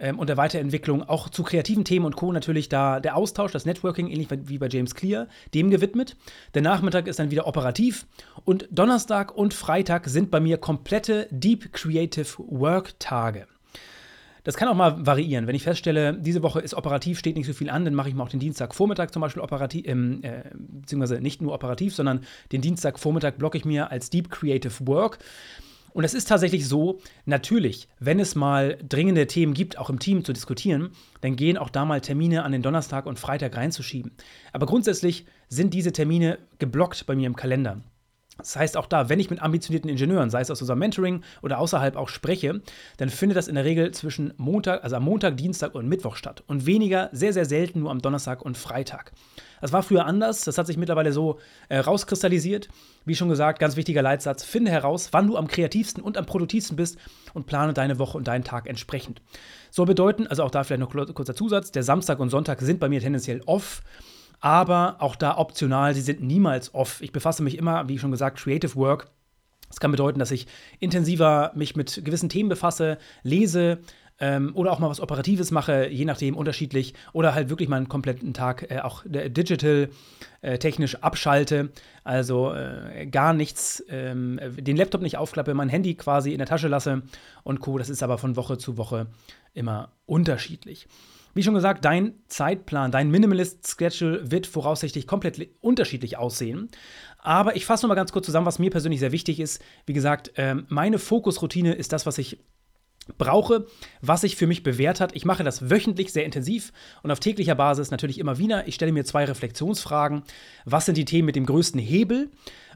ähm, 0.00 0.18
und 0.18 0.28
der 0.28 0.36
Weiterentwicklung, 0.36 1.02
auch 1.02 1.28
zu 1.28 1.42
kreativen 1.42 1.84
Themen 1.84 2.06
und 2.06 2.16
Co. 2.16 2.32
natürlich 2.32 2.68
da 2.68 3.00
der 3.00 3.16
Austausch, 3.16 3.52
das 3.52 3.66
Networking, 3.66 4.08
ähnlich 4.08 4.28
wie 4.30 4.58
bei 4.58 4.68
James 4.68 4.94
Clear, 4.94 5.28
dem 5.54 5.70
gewidmet. 5.70 6.16
Der 6.54 6.62
Nachmittag 6.62 7.06
ist 7.06 7.18
dann 7.18 7.30
wieder 7.30 7.46
operativ 7.46 8.06
und 8.44 8.68
Donnerstag 8.70 9.36
und 9.36 9.54
Freitag 9.54 10.08
sind 10.08 10.30
bei 10.30 10.40
mir 10.40 10.58
komplette 10.58 11.28
Deep 11.30 11.72
Creative 11.72 12.26
Work 12.38 12.98
Tage. 12.98 13.46
Das 14.44 14.56
kann 14.56 14.68
auch 14.68 14.74
mal 14.74 15.06
variieren. 15.06 15.46
Wenn 15.46 15.54
ich 15.54 15.64
feststelle, 15.64 16.14
diese 16.14 16.42
Woche 16.42 16.60
ist 16.60 16.74
operativ, 16.74 17.18
steht 17.18 17.36
nicht 17.36 17.46
so 17.46 17.52
viel 17.52 17.68
an, 17.68 17.84
dann 17.84 17.94
mache 17.94 18.08
ich 18.08 18.14
mal 18.14 18.24
auch 18.24 18.30
den 18.30 18.40
Dienstagvormittag 18.40 19.10
zum 19.10 19.20
Beispiel 19.20 19.42
operativ, 19.42 19.86
ähm, 19.86 20.20
äh, 20.22 20.44
beziehungsweise 20.54 21.20
nicht 21.20 21.42
nur 21.42 21.52
operativ, 21.52 21.94
sondern 21.94 22.24
den 22.52 22.62
Dienstagvormittag 22.62 23.34
blocke 23.34 23.58
ich 23.58 23.64
mir 23.64 23.90
als 23.90 24.08
Deep 24.08 24.30
Creative 24.30 24.86
Work. 24.86 25.18
Und 25.92 26.04
es 26.04 26.14
ist 26.14 26.28
tatsächlich 26.28 26.68
so, 26.68 27.00
natürlich, 27.24 27.88
wenn 27.98 28.20
es 28.20 28.34
mal 28.34 28.78
dringende 28.88 29.26
Themen 29.26 29.54
gibt, 29.54 29.78
auch 29.78 29.90
im 29.90 29.98
Team 29.98 30.24
zu 30.24 30.32
diskutieren, 30.32 30.90
dann 31.20 31.36
gehen 31.36 31.58
auch 31.58 31.70
da 31.70 31.84
mal 31.84 32.00
Termine 32.00 32.44
an 32.44 32.52
den 32.52 32.62
Donnerstag 32.62 33.06
und 33.06 33.18
Freitag 33.18 33.56
reinzuschieben. 33.56 34.12
Aber 34.52 34.66
grundsätzlich 34.66 35.26
sind 35.48 35.74
diese 35.74 35.92
Termine 35.92 36.38
geblockt 36.58 37.06
bei 37.06 37.16
mir 37.16 37.26
im 37.26 37.36
Kalender. 37.36 37.80
Das 38.40 38.56
heißt, 38.56 38.76
auch 38.76 38.86
da, 38.86 39.08
wenn 39.08 39.20
ich 39.20 39.30
mit 39.30 39.42
ambitionierten 39.42 39.90
Ingenieuren, 39.90 40.30
sei 40.30 40.40
es 40.40 40.50
aus 40.50 40.60
unserem 40.60 40.78
Mentoring 40.78 41.22
oder 41.42 41.58
außerhalb 41.58 41.96
auch 41.96 42.08
spreche, 42.08 42.60
dann 42.96 43.08
findet 43.08 43.36
das 43.36 43.48
in 43.48 43.54
der 43.54 43.64
Regel 43.64 43.92
zwischen 43.92 44.32
Montag, 44.36 44.82
also 44.84 44.96
am 44.96 45.04
Montag, 45.04 45.36
Dienstag 45.36 45.74
und 45.74 45.88
Mittwoch 45.88 46.16
statt. 46.16 46.42
Und 46.46 46.66
weniger, 46.66 47.10
sehr, 47.12 47.32
sehr 47.32 47.44
selten 47.44 47.80
nur 47.80 47.90
am 47.90 48.00
Donnerstag 48.00 48.42
und 48.42 48.56
Freitag. 48.56 49.12
Das 49.60 49.72
war 49.72 49.82
früher 49.82 50.06
anders, 50.06 50.44
das 50.44 50.56
hat 50.56 50.66
sich 50.66 50.78
mittlerweile 50.78 51.12
so 51.12 51.38
äh, 51.68 51.78
rauskristallisiert. 51.78 52.68
Wie 53.04 53.14
schon 53.14 53.28
gesagt, 53.28 53.58
ganz 53.58 53.76
wichtiger 53.76 54.02
Leitsatz: 54.02 54.42
finde 54.42 54.70
heraus, 54.70 55.08
wann 55.12 55.26
du 55.26 55.36
am 55.36 55.48
kreativsten 55.48 56.02
und 56.02 56.16
am 56.16 56.26
produktivsten 56.26 56.76
bist 56.76 56.98
und 57.34 57.46
plane 57.46 57.74
deine 57.74 57.98
Woche 57.98 58.16
und 58.16 58.26
deinen 58.26 58.44
Tag 58.44 58.66
entsprechend. 58.66 59.20
Soll 59.70 59.86
bedeuten, 59.86 60.26
also 60.26 60.44
auch 60.44 60.50
da 60.50 60.64
vielleicht 60.64 60.80
noch 60.80 61.14
kurzer 61.14 61.34
Zusatz: 61.34 61.72
der 61.72 61.82
Samstag 61.82 62.20
und 62.20 62.30
Sonntag 62.30 62.60
sind 62.60 62.80
bei 62.80 62.88
mir 62.88 63.00
tendenziell 63.00 63.42
off 63.44 63.82
aber 64.40 64.96
auch 65.00 65.16
da 65.16 65.36
optional, 65.36 65.94
sie 65.94 66.00
sind 66.00 66.22
niemals 66.22 66.74
off. 66.74 67.00
Ich 67.00 67.12
befasse 67.12 67.42
mich 67.42 67.58
immer, 67.58 67.88
wie 67.88 67.98
schon 67.98 68.10
gesagt, 68.10 68.38
Creative 68.38 68.74
Work. 68.76 69.10
Das 69.68 69.80
kann 69.80 69.92
bedeuten, 69.92 70.18
dass 70.18 70.30
ich 70.30 70.46
intensiver 70.80 71.52
mich 71.54 71.76
mit 71.76 72.04
gewissen 72.04 72.28
Themen 72.28 72.48
befasse, 72.48 72.98
lese 73.22 73.78
ähm, 74.18 74.50
oder 74.54 74.72
auch 74.72 74.78
mal 74.78 74.90
was 74.90 75.00
Operatives 75.00 75.50
mache, 75.50 75.88
je 75.88 76.04
nachdem 76.04 76.36
unterschiedlich. 76.36 76.94
Oder 77.12 77.34
halt 77.34 77.48
wirklich 77.48 77.68
mal 77.68 77.76
einen 77.76 77.88
kompletten 77.88 78.34
Tag 78.34 78.70
äh, 78.70 78.80
auch 78.80 79.02
digital 79.06 79.88
äh, 80.42 80.58
technisch 80.58 80.96
abschalte. 80.96 81.70
Also 82.04 82.52
äh, 82.52 83.06
gar 83.06 83.32
nichts, 83.32 83.84
ähm, 83.88 84.40
den 84.56 84.76
Laptop 84.76 85.02
nicht 85.02 85.16
aufklappe, 85.16 85.54
mein 85.54 85.68
Handy 85.68 85.94
quasi 85.94 86.32
in 86.32 86.38
der 86.38 86.46
Tasche 86.46 86.68
lasse 86.68 87.02
und 87.44 87.60
Co. 87.60 87.78
Das 87.78 87.88
ist 87.88 88.02
aber 88.02 88.18
von 88.18 88.36
Woche 88.36 88.58
zu 88.58 88.76
Woche 88.76 89.06
immer 89.54 89.92
unterschiedlich. 90.06 90.86
Wie 91.34 91.42
schon 91.42 91.54
gesagt, 91.54 91.84
dein 91.84 92.14
Zeitplan, 92.26 92.90
dein 92.90 93.10
Minimalist-Schedule 93.10 94.30
wird 94.30 94.46
voraussichtlich 94.46 95.06
komplett 95.06 95.48
unterschiedlich 95.60 96.16
aussehen. 96.18 96.68
Aber 97.18 97.56
ich 97.56 97.66
fasse 97.66 97.84
noch 97.84 97.88
mal 97.88 97.94
ganz 97.94 98.12
kurz 98.12 98.26
zusammen, 98.26 98.46
was 98.46 98.58
mir 98.58 98.70
persönlich 98.70 99.00
sehr 99.00 99.12
wichtig 99.12 99.40
ist. 99.40 99.62
Wie 99.86 99.92
gesagt, 99.92 100.32
ähm, 100.36 100.66
meine 100.68 100.98
Fokusroutine 100.98 101.74
ist 101.74 101.92
das, 101.92 102.06
was 102.06 102.18
ich 102.18 102.38
brauche, 103.18 103.66
was 104.00 104.22
sich 104.22 104.36
für 104.36 104.46
mich 104.46 104.62
bewährt 104.62 105.00
hat. 105.00 105.14
Ich 105.14 105.24
mache 105.24 105.44
das 105.44 105.70
wöchentlich 105.70 106.12
sehr 106.12 106.24
intensiv 106.24 106.72
und 107.02 107.10
auf 107.10 107.20
täglicher 107.20 107.54
Basis 107.54 107.90
natürlich 107.90 108.18
immer 108.18 108.38
wieder. 108.38 108.68
Ich 108.68 108.74
stelle 108.74 108.92
mir 108.92 109.04
zwei 109.04 109.24
Reflexionsfragen. 109.24 110.22
Was 110.64 110.86
sind 110.86 110.96
die 110.96 111.04
Themen 111.04 111.26
mit 111.26 111.36
dem 111.36 111.46
größten 111.46 111.80
Hebel? 111.80 112.30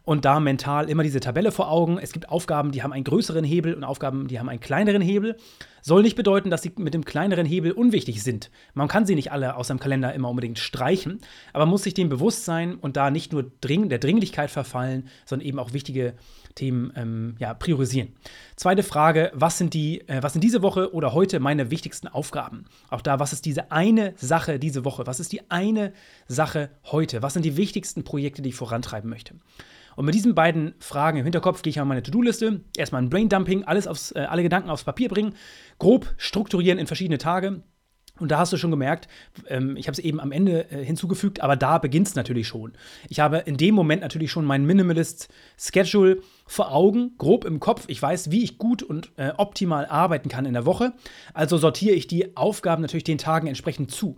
Und 0.04 0.24
da 0.24 0.38
mental 0.38 0.90
immer 0.90 1.02
diese 1.02 1.20
Tabelle 1.20 1.50
vor 1.50 1.70
Augen. 1.70 1.98
Es 1.98 2.12
gibt 2.12 2.28
Aufgaben, 2.28 2.72
die 2.72 2.82
haben 2.82 2.92
einen 2.92 3.04
größeren 3.04 3.44
Hebel 3.44 3.74
und 3.74 3.84
Aufgaben, 3.84 4.28
die 4.28 4.38
haben 4.38 4.48
einen 4.48 4.60
kleineren 4.60 5.02
Hebel. 5.02 5.36
Soll 5.80 6.02
nicht 6.02 6.16
bedeuten, 6.16 6.50
dass 6.50 6.62
sie 6.62 6.72
mit 6.76 6.94
dem 6.94 7.04
kleineren 7.04 7.46
Hebel 7.46 7.72
unwichtig 7.72 8.22
sind. 8.22 8.50
Man 8.72 8.88
kann 8.88 9.06
sie 9.06 9.14
nicht 9.14 9.32
alle 9.32 9.56
aus 9.56 9.68
seinem 9.68 9.80
Kalender 9.80 10.14
immer 10.14 10.30
unbedingt 10.30 10.58
streichen, 10.58 11.20
aber 11.52 11.66
muss 11.66 11.82
sich 11.82 11.94
dem 11.94 12.08
bewusst 12.08 12.44
sein 12.44 12.76
und 12.76 12.96
da 12.96 13.10
nicht 13.10 13.32
nur 13.32 13.50
dring 13.60 13.88
der 13.88 13.98
Dringlichkeit 13.98 14.50
verfallen, 14.50 15.08
sondern 15.26 15.46
eben 15.46 15.58
auch 15.58 15.72
wichtige 15.72 16.14
Themen 16.54 16.92
ähm, 16.96 17.36
ja, 17.38 17.52
priorisieren. 17.52 18.12
Zweite 18.56 18.82
Frage: 18.82 19.30
Was 19.34 19.58
sind 19.58 19.74
die, 19.74 20.06
äh, 20.08 20.22
was 20.22 20.32
sind 20.32 20.44
diese 20.44 20.62
Woche 20.62 20.94
oder 20.94 21.12
heute 21.12 21.40
meine 21.40 21.70
wichtigsten 21.70 22.08
Aufgaben? 22.08 22.64
Auch 22.88 23.02
da, 23.02 23.18
was 23.18 23.32
ist 23.32 23.44
diese 23.44 23.70
eine 23.70 24.14
Sache 24.16 24.58
diese 24.58 24.84
Woche? 24.84 25.06
Was 25.06 25.20
ist 25.20 25.32
die 25.32 25.50
eine 25.50 25.92
Sache 26.28 26.70
heute? 26.84 27.22
Was 27.22 27.34
sind 27.34 27.44
die 27.44 27.56
wichtigsten 27.56 28.04
Projekte, 28.04 28.40
die 28.40 28.50
ich 28.50 28.54
vorantreiben 28.54 29.10
möchte? 29.10 29.34
Und 29.96 30.06
mit 30.06 30.14
diesen 30.14 30.34
beiden 30.34 30.74
Fragen 30.78 31.18
im 31.18 31.24
Hinterkopf 31.24 31.62
gehe 31.62 31.70
ich 31.70 31.80
an 31.80 31.88
meine 31.88 32.02
To-Do-Liste. 32.02 32.60
Erstmal 32.76 33.02
ein 33.02 33.10
Braindumping, 33.10 33.64
alles 33.64 33.86
aufs, 33.86 34.12
äh, 34.12 34.20
alle 34.20 34.42
Gedanken 34.42 34.70
aufs 34.70 34.84
Papier 34.84 35.08
bringen, 35.08 35.34
grob 35.78 36.14
strukturieren 36.16 36.78
in 36.78 36.86
verschiedene 36.86 37.18
Tage. 37.18 37.62
Und 38.20 38.30
da 38.30 38.38
hast 38.38 38.52
du 38.52 38.56
schon 38.56 38.70
gemerkt, 38.70 39.08
ähm, 39.48 39.76
ich 39.76 39.88
habe 39.88 39.94
es 39.94 39.98
eben 39.98 40.20
am 40.20 40.30
Ende 40.30 40.70
äh, 40.70 40.84
hinzugefügt, 40.84 41.40
aber 41.40 41.56
da 41.56 41.78
beginnt 41.78 42.06
es 42.06 42.14
natürlich 42.14 42.46
schon. 42.46 42.72
Ich 43.08 43.18
habe 43.18 43.38
in 43.38 43.56
dem 43.56 43.74
Moment 43.74 44.02
natürlich 44.02 44.30
schon 44.30 44.44
mein 44.44 44.64
Minimalist-Schedule 44.64 46.20
vor 46.46 46.72
Augen, 46.72 47.16
grob 47.18 47.44
im 47.44 47.58
Kopf. 47.58 47.84
Ich 47.88 48.00
weiß, 48.00 48.30
wie 48.30 48.44
ich 48.44 48.56
gut 48.56 48.84
und 48.84 49.10
äh, 49.16 49.32
optimal 49.36 49.86
arbeiten 49.86 50.28
kann 50.28 50.46
in 50.46 50.52
der 50.52 50.64
Woche. 50.64 50.92
Also 51.32 51.58
sortiere 51.58 51.96
ich 51.96 52.06
die 52.06 52.36
Aufgaben 52.36 52.82
natürlich 52.82 53.02
den 53.02 53.18
Tagen 53.18 53.48
entsprechend 53.48 53.90
zu. 53.90 54.16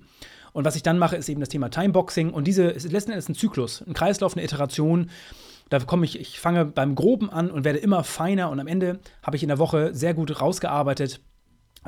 Und 0.52 0.64
was 0.64 0.76
ich 0.76 0.82
dann 0.82 0.98
mache, 0.98 1.16
ist 1.16 1.28
eben 1.30 1.40
das 1.40 1.48
Thema 1.48 1.70
Timeboxing. 1.70 2.30
Und 2.30 2.46
diese 2.46 2.64
ist 2.64 2.90
letzten 2.92 3.12
Endes 3.12 3.30
ein 3.30 3.34
Zyklus, 3.34 3.82
ein 3.86 3.94
Kreislauf, 3.94 4.36
eine 4.36 4.44
Iteration. 4.44 5.10
Da 5.68 5.81
komme 5.81 6.05
ich, 6.05 6.20
ich 6.20 6.38
fange 6.38 6.64
beim 6.64 6.94
Groben 6.94 7.31
an 7.31 7.50
und 7.50 7.64
werde 7.64 7.79
immer 7.79 8.05
feiner. 8.05 8.50
Und 8.50 8.61
am 8.61 8.66
Ende 8.66 9.00
habe 9.22 9.37
ich 9.37 9.42
in 9.42 9.48
der 9.48 9.59
Woche 9.59 9.94
sehr 9.94 10.14
gut 10.14 10.40
rausgearbeitet 10.40 11.20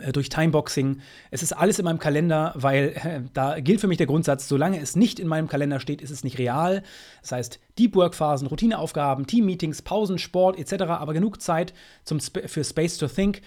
äh, 0.00 0.12
durch 0.12 0.28
Timeboxing. 0.28 1.00
Es 1.30 1.42
ist 1.42 1.52
alles 1.52 1.78
in 1.78 1.84
meinem 1.84 1.98
Kalender, 1.98 2.52
weil 2.56 2.92
äh, 2.96 3.20
da 3.32 3.60
gilt 3.60 3.80
für 3.80 3.86
mich 3.86 3.98
der 3.98 4.06
Grundsatz, 4.06 4.48
solange 4.48 4.80
es 4.80 4.96
nicht 4.96 5.20
in 5.20 5.28
meinem 5.28 5.48
Kalender 5.48 5.80
steht, 5.80 6.02
ist 6.02 6.10
es 6.10 6.24
nicht 6.24 6.38
real. 6.38 6.82
Das 7.22 7.32
heißt, 7.32 7.60
Deep 7.78 7.94
Work 7.94 8.14
Phasen, 8.14 8.48
Routineaufgaben, 8.48 9.26
Teammeetings, 9.26 9.82
Pausen, 9.82 10.18
Sport 10.18 10.58
etc., 10.58 10.84
aber 10.84 11.14
genug 11.14 11.40
Zeit 11.40 11.72
zum 12.04 12.18
Sp 12.18 12.48
für 12.48 12.64
Space 12.64 12.98
to 12.98 13.06
Think. 13.06 13.42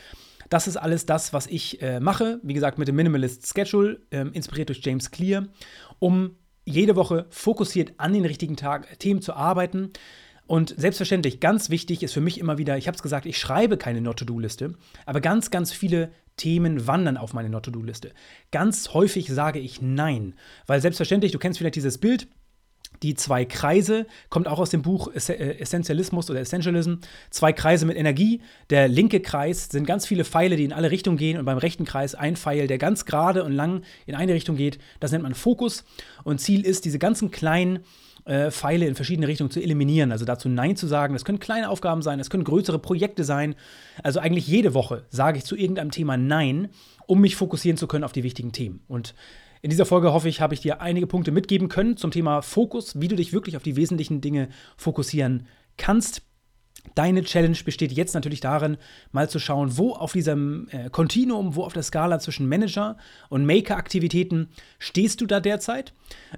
Das 0.50 0.68
ist 0.68 0.76
alles 0.76 1.06
das, 1.06 1.32
was 1.32 1.48
ich 1.48 1.82
äh, 1.82 2.00
mache. 2.02 2.40
Wie 2.44 2.54
gesagt, 2.54 2.78
mit 2.78 2.88
dem 2.88 2.96
Minimalist 2.96 3.48
Schedule, 3.48 4.02
äh, 4.10 4.28
inspiriert 4.34 4.68
durch 4.68 4.82
James 4.84 5.10
Clear, 5.10 5.46
um 6.00 6.36
jede 6.66 6.96
Woche 6.96 7.26
fokussiert 7.30 7.94
an 7.98 8.14
den 8.14 8.26
richtigen 8.26 8.56
Tag 8.56 9.00
Themen 9.00 9.22
zu 9.22 9.34
arbeiten. 9.34 9.92
Und 10.48 10.74
selbstverständlich, 10.78 11.40
ganz 11.40 11.70
wichtig 11.70 12.04
ist 12.04 12.14
für 12.14 12.22
mich 12.22 12.40
immer 12.40 12.58
wieder, 12.58 12.78
ich 12.78 12.88
habe 12.88 12.96
es 12.96 13.04
gesagt, 13.04 13.26
ich 13.26 13.38
schreibe 13.38 13.78
keine 13.78 14.02
Not-to-Do-Liste, 14.02 14.76
aber 15.06 15.22
ganz, 15.22 15.50
ganz 15.50 15.72
viele 15.72 16.12
Themen 16.36 16.88
wandern 16.88 17.18
auf 17.18 17.34
meine 17.34 17.50
Not-to-Do-Liste. 17.50 18.12
Ganz 18.52 18.94
häufig 18.94 19.30
sage 19.30 19.60
ich 19.60 19.82
Nein, 19.82 20.36
weil 20.68 20.82
selbstverständlich, 20.82 21.32
du 21.32 21.40
kennst 21.40 21.60
vielleicht 21.60 21.76
dieses 21.76 22.00
Bild, 22.00 22.28
die 23.04 23.16
zwei 23.16 23.46
Kreise, 23.46 24.06
kommt 24.30 24.48
auch 24.48 24.60
aus 24.60 24.70
dem 24.70 24.82
Buch 24.82 25.10
äh, 25.14 25.60
Essentialismus 25.60 26.30
oder 26.30 26.40
Essentialism. 26.40 26.96
Zwei 27.30 27.52
Kreise 27.52 27.86
mit 27.86 27.98
Energie. 27.98 28.42
Der 28.70 28.88
linke 28.88 29.22
Kreis 29.22 29.70
sind 29.70 29.88
ganz 29.88 30.06
viele 30.06 30.24
Pfeile, 30.24 30.56
die 30.56 30.66
in 30.66 30.74
alle 30.74 30.92
Richtungen 30.92 31.18
gehen. 31.18 31.40
Und 31.40 31.46
beim 31.46 31.58
rechten 31.58 31.86
Kreis 31.86 32.14
ein 32.16 32.36
Pfeil, 32.36 32.68
der 32.68 32.78
ganz 32.78 33.06
gerade 33.06 33.44
und 33.44 33.54
lang 33.54 33.82
in 34.06 34.16
eine 34.16 34.34
Richtung 34.34 34.56
geht. 34.56 34.78
Das 35.00 35.12
nennt 35.12 35.24
man 35.24 35.34
Fokus. 35.34 35.84
Und 36.24 36.40
Ziel 36.40 36.66
ist, 36.66 36.86
diese 36.86 37.00
ganzen 37.00 37.32
kleinen 37.32 37.80
äh, 38.26 38.52
Pfeile 38.52 38.86
in 38.86 38.94
verschiedene 38.96 39.28
Richtungen 39.28 39.50
zu 39.50 39.62
eliminieren. 39.62 40.12
Also 40.12 40.26
dazu 40.26 40.48
Nein 40.48 40.76
zu 40.76 40.86
sagen. 40.86 41.14
Das 41.14 41.26
können 41.26 41.40
kleine 41.40 41.70
Aufgaben 41.70 42.02
sein, 42.02 42.20
das 42.20 42.30
können 42.30 42.44
größere 42.44 42.80
Projekte 42.80 43.24
sein. 43.24 43.56
Also 44.04 44.20
eigentlich 44.20 44.48
jede 44.48 44.74
Woche 44.74 45.06
sage 45.10 45.40
ich 45.40 45.44
zu 45.44 45.56
irgendeinem 45.56 45.92
Thema 45.92 46.18
Nein, 46.18 46.70
um 47.08 47.20
mich 47.20 47.36
fokussieren 47.36 47.78
zu 47.78 47.88
können 47.88 48.04
auf 48.04 48.12
die 48.12 48.24
wichtigen 48.24 48.52
Themen. 48.52 48.82
Und 48.88 49.16
in 49.62 49.70
dieser 49.70 49.86
Folge 49.86 50.12
hoffe 50.12 50.28
ich, 50.28 50.42
habe 50.42 50.54
ich 50.54 50.62
dir 50.62 50.82
einige 50.82 51.08
Punkte 51.08 51.32
mitgeben 51.32 51.70
können 51.70 51.98
zum 51.98 52.12
Thema 52.12 52.42
Fokus, 52.42 53.00
wie 53.00 53.08
du 53.08 53.16
dich 53.16 53.32
wirklich 53.32 53.58
auf 53.58 53.64
die 53.64 53.76
wesentlichen 53.76 54.22
Dinge 54.22 54.50
fokussieren 54.76 55.48
kannst. 55.78 56.24
Deine 56.96 57.24
Challenge 57.24 57.58
besteht 57.64 57.92
jetzt 57.92 58.16
natürlich 58.16 58.40
darin, 58.40 58.78
mal 59.12 59.30
zu 59.30 59.38
schauen, 59.38 59.78
wo 59.78 59.92
auf 59.92 60.14
diesem 60.14 60.68
äh, 60.72 60.90
Kontinuum, 60.90 61.56
wo 61.56 61.64
auf 61.64 61.74
der 61.74 61.84
Skala 61.84 62.20
zwischen 62.20 62.50
Manager 62.50 62.98
und 63.30 63.46
Maker-Aktivitäten 63.46 64.50
stehst 64.80 65.22
du 65.22 65.28
da 65.28 65.40
derzeit. 65.40 65.94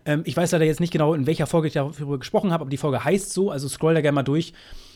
Ähm, 0.05 0.23
ich 0.25 0.36
weiß 0.36 0.51
leider 0.51 0.65
jetzt 0.65 0.81
nicht 0.81 0.91
genau, 0.91 1.13
in 1.13 1.27
welcher 1.27 1.47
Folge 1.47 1.67
ich 1.67 1.73
darüber 1.73 2.19
gesprochen 2.19 2.51
habe, 2.51 2.63
aber 2.63 2.69
die 2.69 2.77
Folge 2.77 3.05
heißt 3.05 3.31
so, 3.31 3.51
also 3.51 3.69
scroll 3.69 3.93
da 3.93 4.01
gerne 4.01 4.15
mal 4.15 4.23
durch 4.23 4.53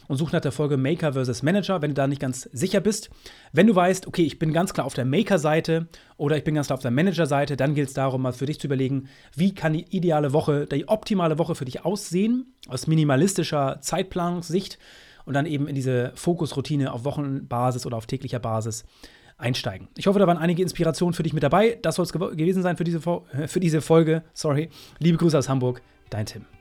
und 0.07 0.17
such 0.17 0.31
nach 0.31 0.41
der 0.41 0.51
Folge 0.51 0.77
Maker 0.77 1.13
versus 1.13 1.43
Manager, 1.43 1.81
wenn 1.81 1.91
du 1.91 1.95
da 1.95 2.07
nicht 2.07 2.21
ganz 2.21 2.43
sicher 2.53 2.79
bist. 2.79 3.09
Wenn 3.51 3.67
du 3.67 3.75
weißt, 3.75 4.07
okay, 4.07 4.23
ich 4.23 4.39
bin 4.39 4.53
ganz 4.53 4.73
klar 4.73 4.85
auf 4.85 4.93
der 4.93 5.05
Maker-Seite 5.05 5.87
oder 6.17 6.37
ich 6.37 6.43
bin 6.43 6.55
ganz 6.55 6.67
klar 6.67 6.75
auf 6.75 6.81
der 6.81 6.91
Manager-Seite, 6.91 7.57
dann 7.57 7.75
gilt 7.75 7.89
es 7.89 7.93
darum, 7.93 8.21
mal 8.21 8.33
für 8.33 8.45
dich 8.45 8.59
zu 8.59 8.67
überlegen, 8.67 9.09
wie 9.35 9.53
kann 9.53 9.73
die 9.73 9.85
ideale 9.95 10.33
Woche, 10.33 10.65
die 10.65 10.87
optimale 10.87 11.37
Woche 11.37 11.55
für 11.55 11.65
dich 11.65 11.85
aussehen, 11.85 12.53
aus 12.67 12.87
minimalistischer 12.87 13.79
Zeitplanungssicht 13.81 14.77
und 15.25 15.33
dann 15.33 15.45
eben 15.45 15.67
in 15.67 15.75
diese 15.75 16.11
Fokusroutine 16.15 16.93
auf 16.93 17.03
Wochenbasis 17.03 17.85
oder 17.85 17.97
auf 17.97 18.05
täglicher 18.05 18.39
Basis 18.39 18.85
einsteigen. 19.37 19.87
Ich 19.95 20.07
hoffe, 20.07 20.19
da 20.19 20.27
waren 20.27 20.37
einige 20.37 20.63
Inspirationen 20.63 21.13
für 21.13 21.23
dich 21.23 21.33
mit 21.33 21.43
dabei. 21.43 21.77
Das 21.81 21.95
soll 21.95 22.05
es 22.05 22.13
gew 22.13 22.29
gewesen 22.31 22.63
sein 22.63 22.77
für 22.77 22.83
diese, 22.83 23.01
für 23.01 23.59
diese 23.59 23.81
Folge. 23.81 24.23
Sorry. 24.33 24.69
Liebe 24.99 25.17
Grüße 25.17 25.37
aus 25.37 25.49
Hamburg, 25.49 25.81
dein 26.09 26.25
Tim. 26.25 26.56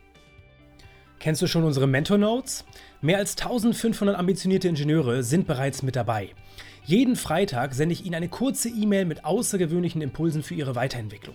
Kennst 1.18 1.40
du 1.40 1.46
schon 1.46 1.64
unsere 1.64 1.86
Mentor 1.86 2.18
Notes? 2.18 2.64
Mehr 3.00 3.18
als 3.18 3.36
1500 3.36 4.16
ambitionierte 4.16 4.68
Ingenieure 4.68 5.22
sind 5.22 5.46
bereits 5.46 5.82
mit 5.82 5.96
dabei. 5.96 6.30
Jeden 6.84 7.16
Freitag 7.16 7.74
sende 7.74 7.94
ich 7.94 8.04
Ihnen 8.04 8.14
eine 8.14 8.28
kurze 8.28 8.68
E-Mail 8.68 9.06
mit 9.06 9.24
außergewöhnlichen 9.24 10.02
Impulsen 10.02 10.42
für 10.42 10.54
Ihre 10.54 10.74
Weiterentwicklung. 10.74 11.34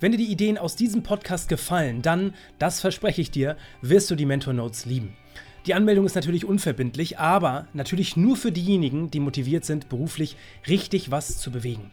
Wenn 0.00 0.12
dir 0.12 0.18
die 0.18 0.30
Ideen 0.30 0.56
aus 0.56 0.76
diesem 0.76 1.02
Podcast 1.02 1.48
gefallen, 1.48 2.00
dann, 2.00 2.32
das 2.60 2.80
verspreche 2.80 3.20
ich 3.20 3.32
dir, 3.32 3.56
wirst 3.82 4.08
du 4.10 4.14
die 4.14 4.26
Mentor 4.26 4.54
Notes 4.54 4.86
lieben. 4.86 5.16
Die 5.66 5.74
Anmeldung 5.74 6.06
ist 6.06 6.14
natürlich 6.14 6.44
unverbindlich, 6.44 7.18
aber 7.18 7.66
natürlich 7.74 8.16
nur 8.16 8.36
für 8.36 8.52
diejenigen, 8.52 9.10
die 9.10 9.20
motiviert 9.20 9.64
sind, 9.64 9.88
beruflich 9.88 10.36
richtig 10.68 11.10
was 11.10 11.38
zu 11.38 11.50
bewegen. 11.50 11.90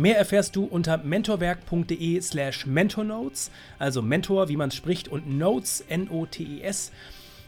Mehr 0.00 0.16
erfährst 0.16 0.54
du 0.54 0.62
unter 0.62 0.98
mentorwerk.de 0.98 2.20
slash 2.20 2.66
mentornotes, 2.66 3.50
also 3.80 4.00
Mentor, 4.00 4.48
wie 4.48 4.56
man 4.56 4.68
es 4.68 4.76
spricht, 4.76 5.08
und 5.08 5.28
Notes, 5.28 5.80
N-O-T-E-S. 5.88 6.92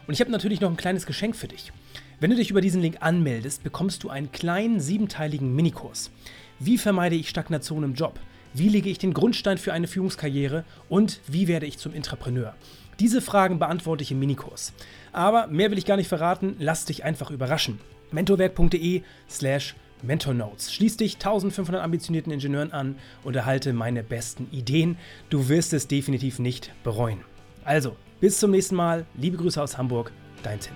Und 0.05 0.13
ich 0.13 0.19
habe 0.19 0.31
natürlich 0.31 0.59
noch 0.59 0.69
ein 0.69 0.75
kleines 0.75 1.05
Geschenk 1.05 1.37
für 1.37 1.47
dich. 1.47 1.71
Wenn 2.19 2.29
du 2.29 2.35
dich 2.35 2.49
über 2.49 2.59
diesen 2.59 2.81
Link 2.81 2.97
anmeldest, 2.99 3.63
bekommst 3.63 4.03
du 4.03 4.09
einen 4.09 4.33
kleinen 4.33 4.81
siebenteiligen 4.81 5.55
Minikurs. 5.55 6.11
Wie 6.59 6.77
vermeide 6.77 7.15
ich 7.15 7.29
Stagnation 7.29 7.85
im 7.85 7.93
Job? 7.93 8.19
Wie 8.53 8.67
lege 8.67 8.89
ich 8.89 8.97
den 8.97 9.13
Grundstein 9.13 9.57
für 9.57 9.71
eine 9.71 9.87
Führungskarriere? 9.87 10.65
Und 10.89 11.21
wie 11.27 11.47
werde 11.47 11.67
ich 11.67 11.77
zum 11.77 11.93
Intrapreneur? 11.93 12.53
Diese 12.99 13.21
Fragen 13.21 13.59
beantworte 13.59 14.03
ich 14.03 14.11
im 14.11 14.19
Minikurs. 14.19 14.73
Aber 15.13 15.47
mehr 15.47 15.71
will 15.71 15.77
ich 15.77 15.85
gar 15.85 15.95
nicht 15.95 16.09
verraten, 16.09 16.57
lass 16.59 16.83
dich 16.83 17.05
einfach 17.05 17.31
überraschen. 17.31 17.79
mentorwerk.de 18.11 19.03
slash 19.29 19.73
Mentor 20.03 20.33
Notes. 20.33 20.73
Schließ 20.73 20.97
dich 20.97 21.15
1500 21.15 21.83
ambitionierten 21.83 22.31
Ingenieuren 22.31 22.71
an 22.71 22.95
und 23.23 23.35
erhalte 23.35 23.73
meine 23.73 24.03
besten 24.03 24.47
Ideen. 24.51 24.97
Du 25.29 25.49
wirst 25.49 25.73
es 25.73 25.87
definitiv 25.87 26.39
nicht 26.39 26.71
bereuen. 26.83 27.21
Also, 27.63 27.95
bis 28.19 28.39
zum 28.39 28.51
nächsten 28.51 28.75
Mal. 28.75 29.05
Liebe 29.15 29.37
Grüße 29.37 29.61
aus 29.61 29.77
Hamburg, 29.77 30.11
dein 30.43 30.59
Tim. 30.59 30.75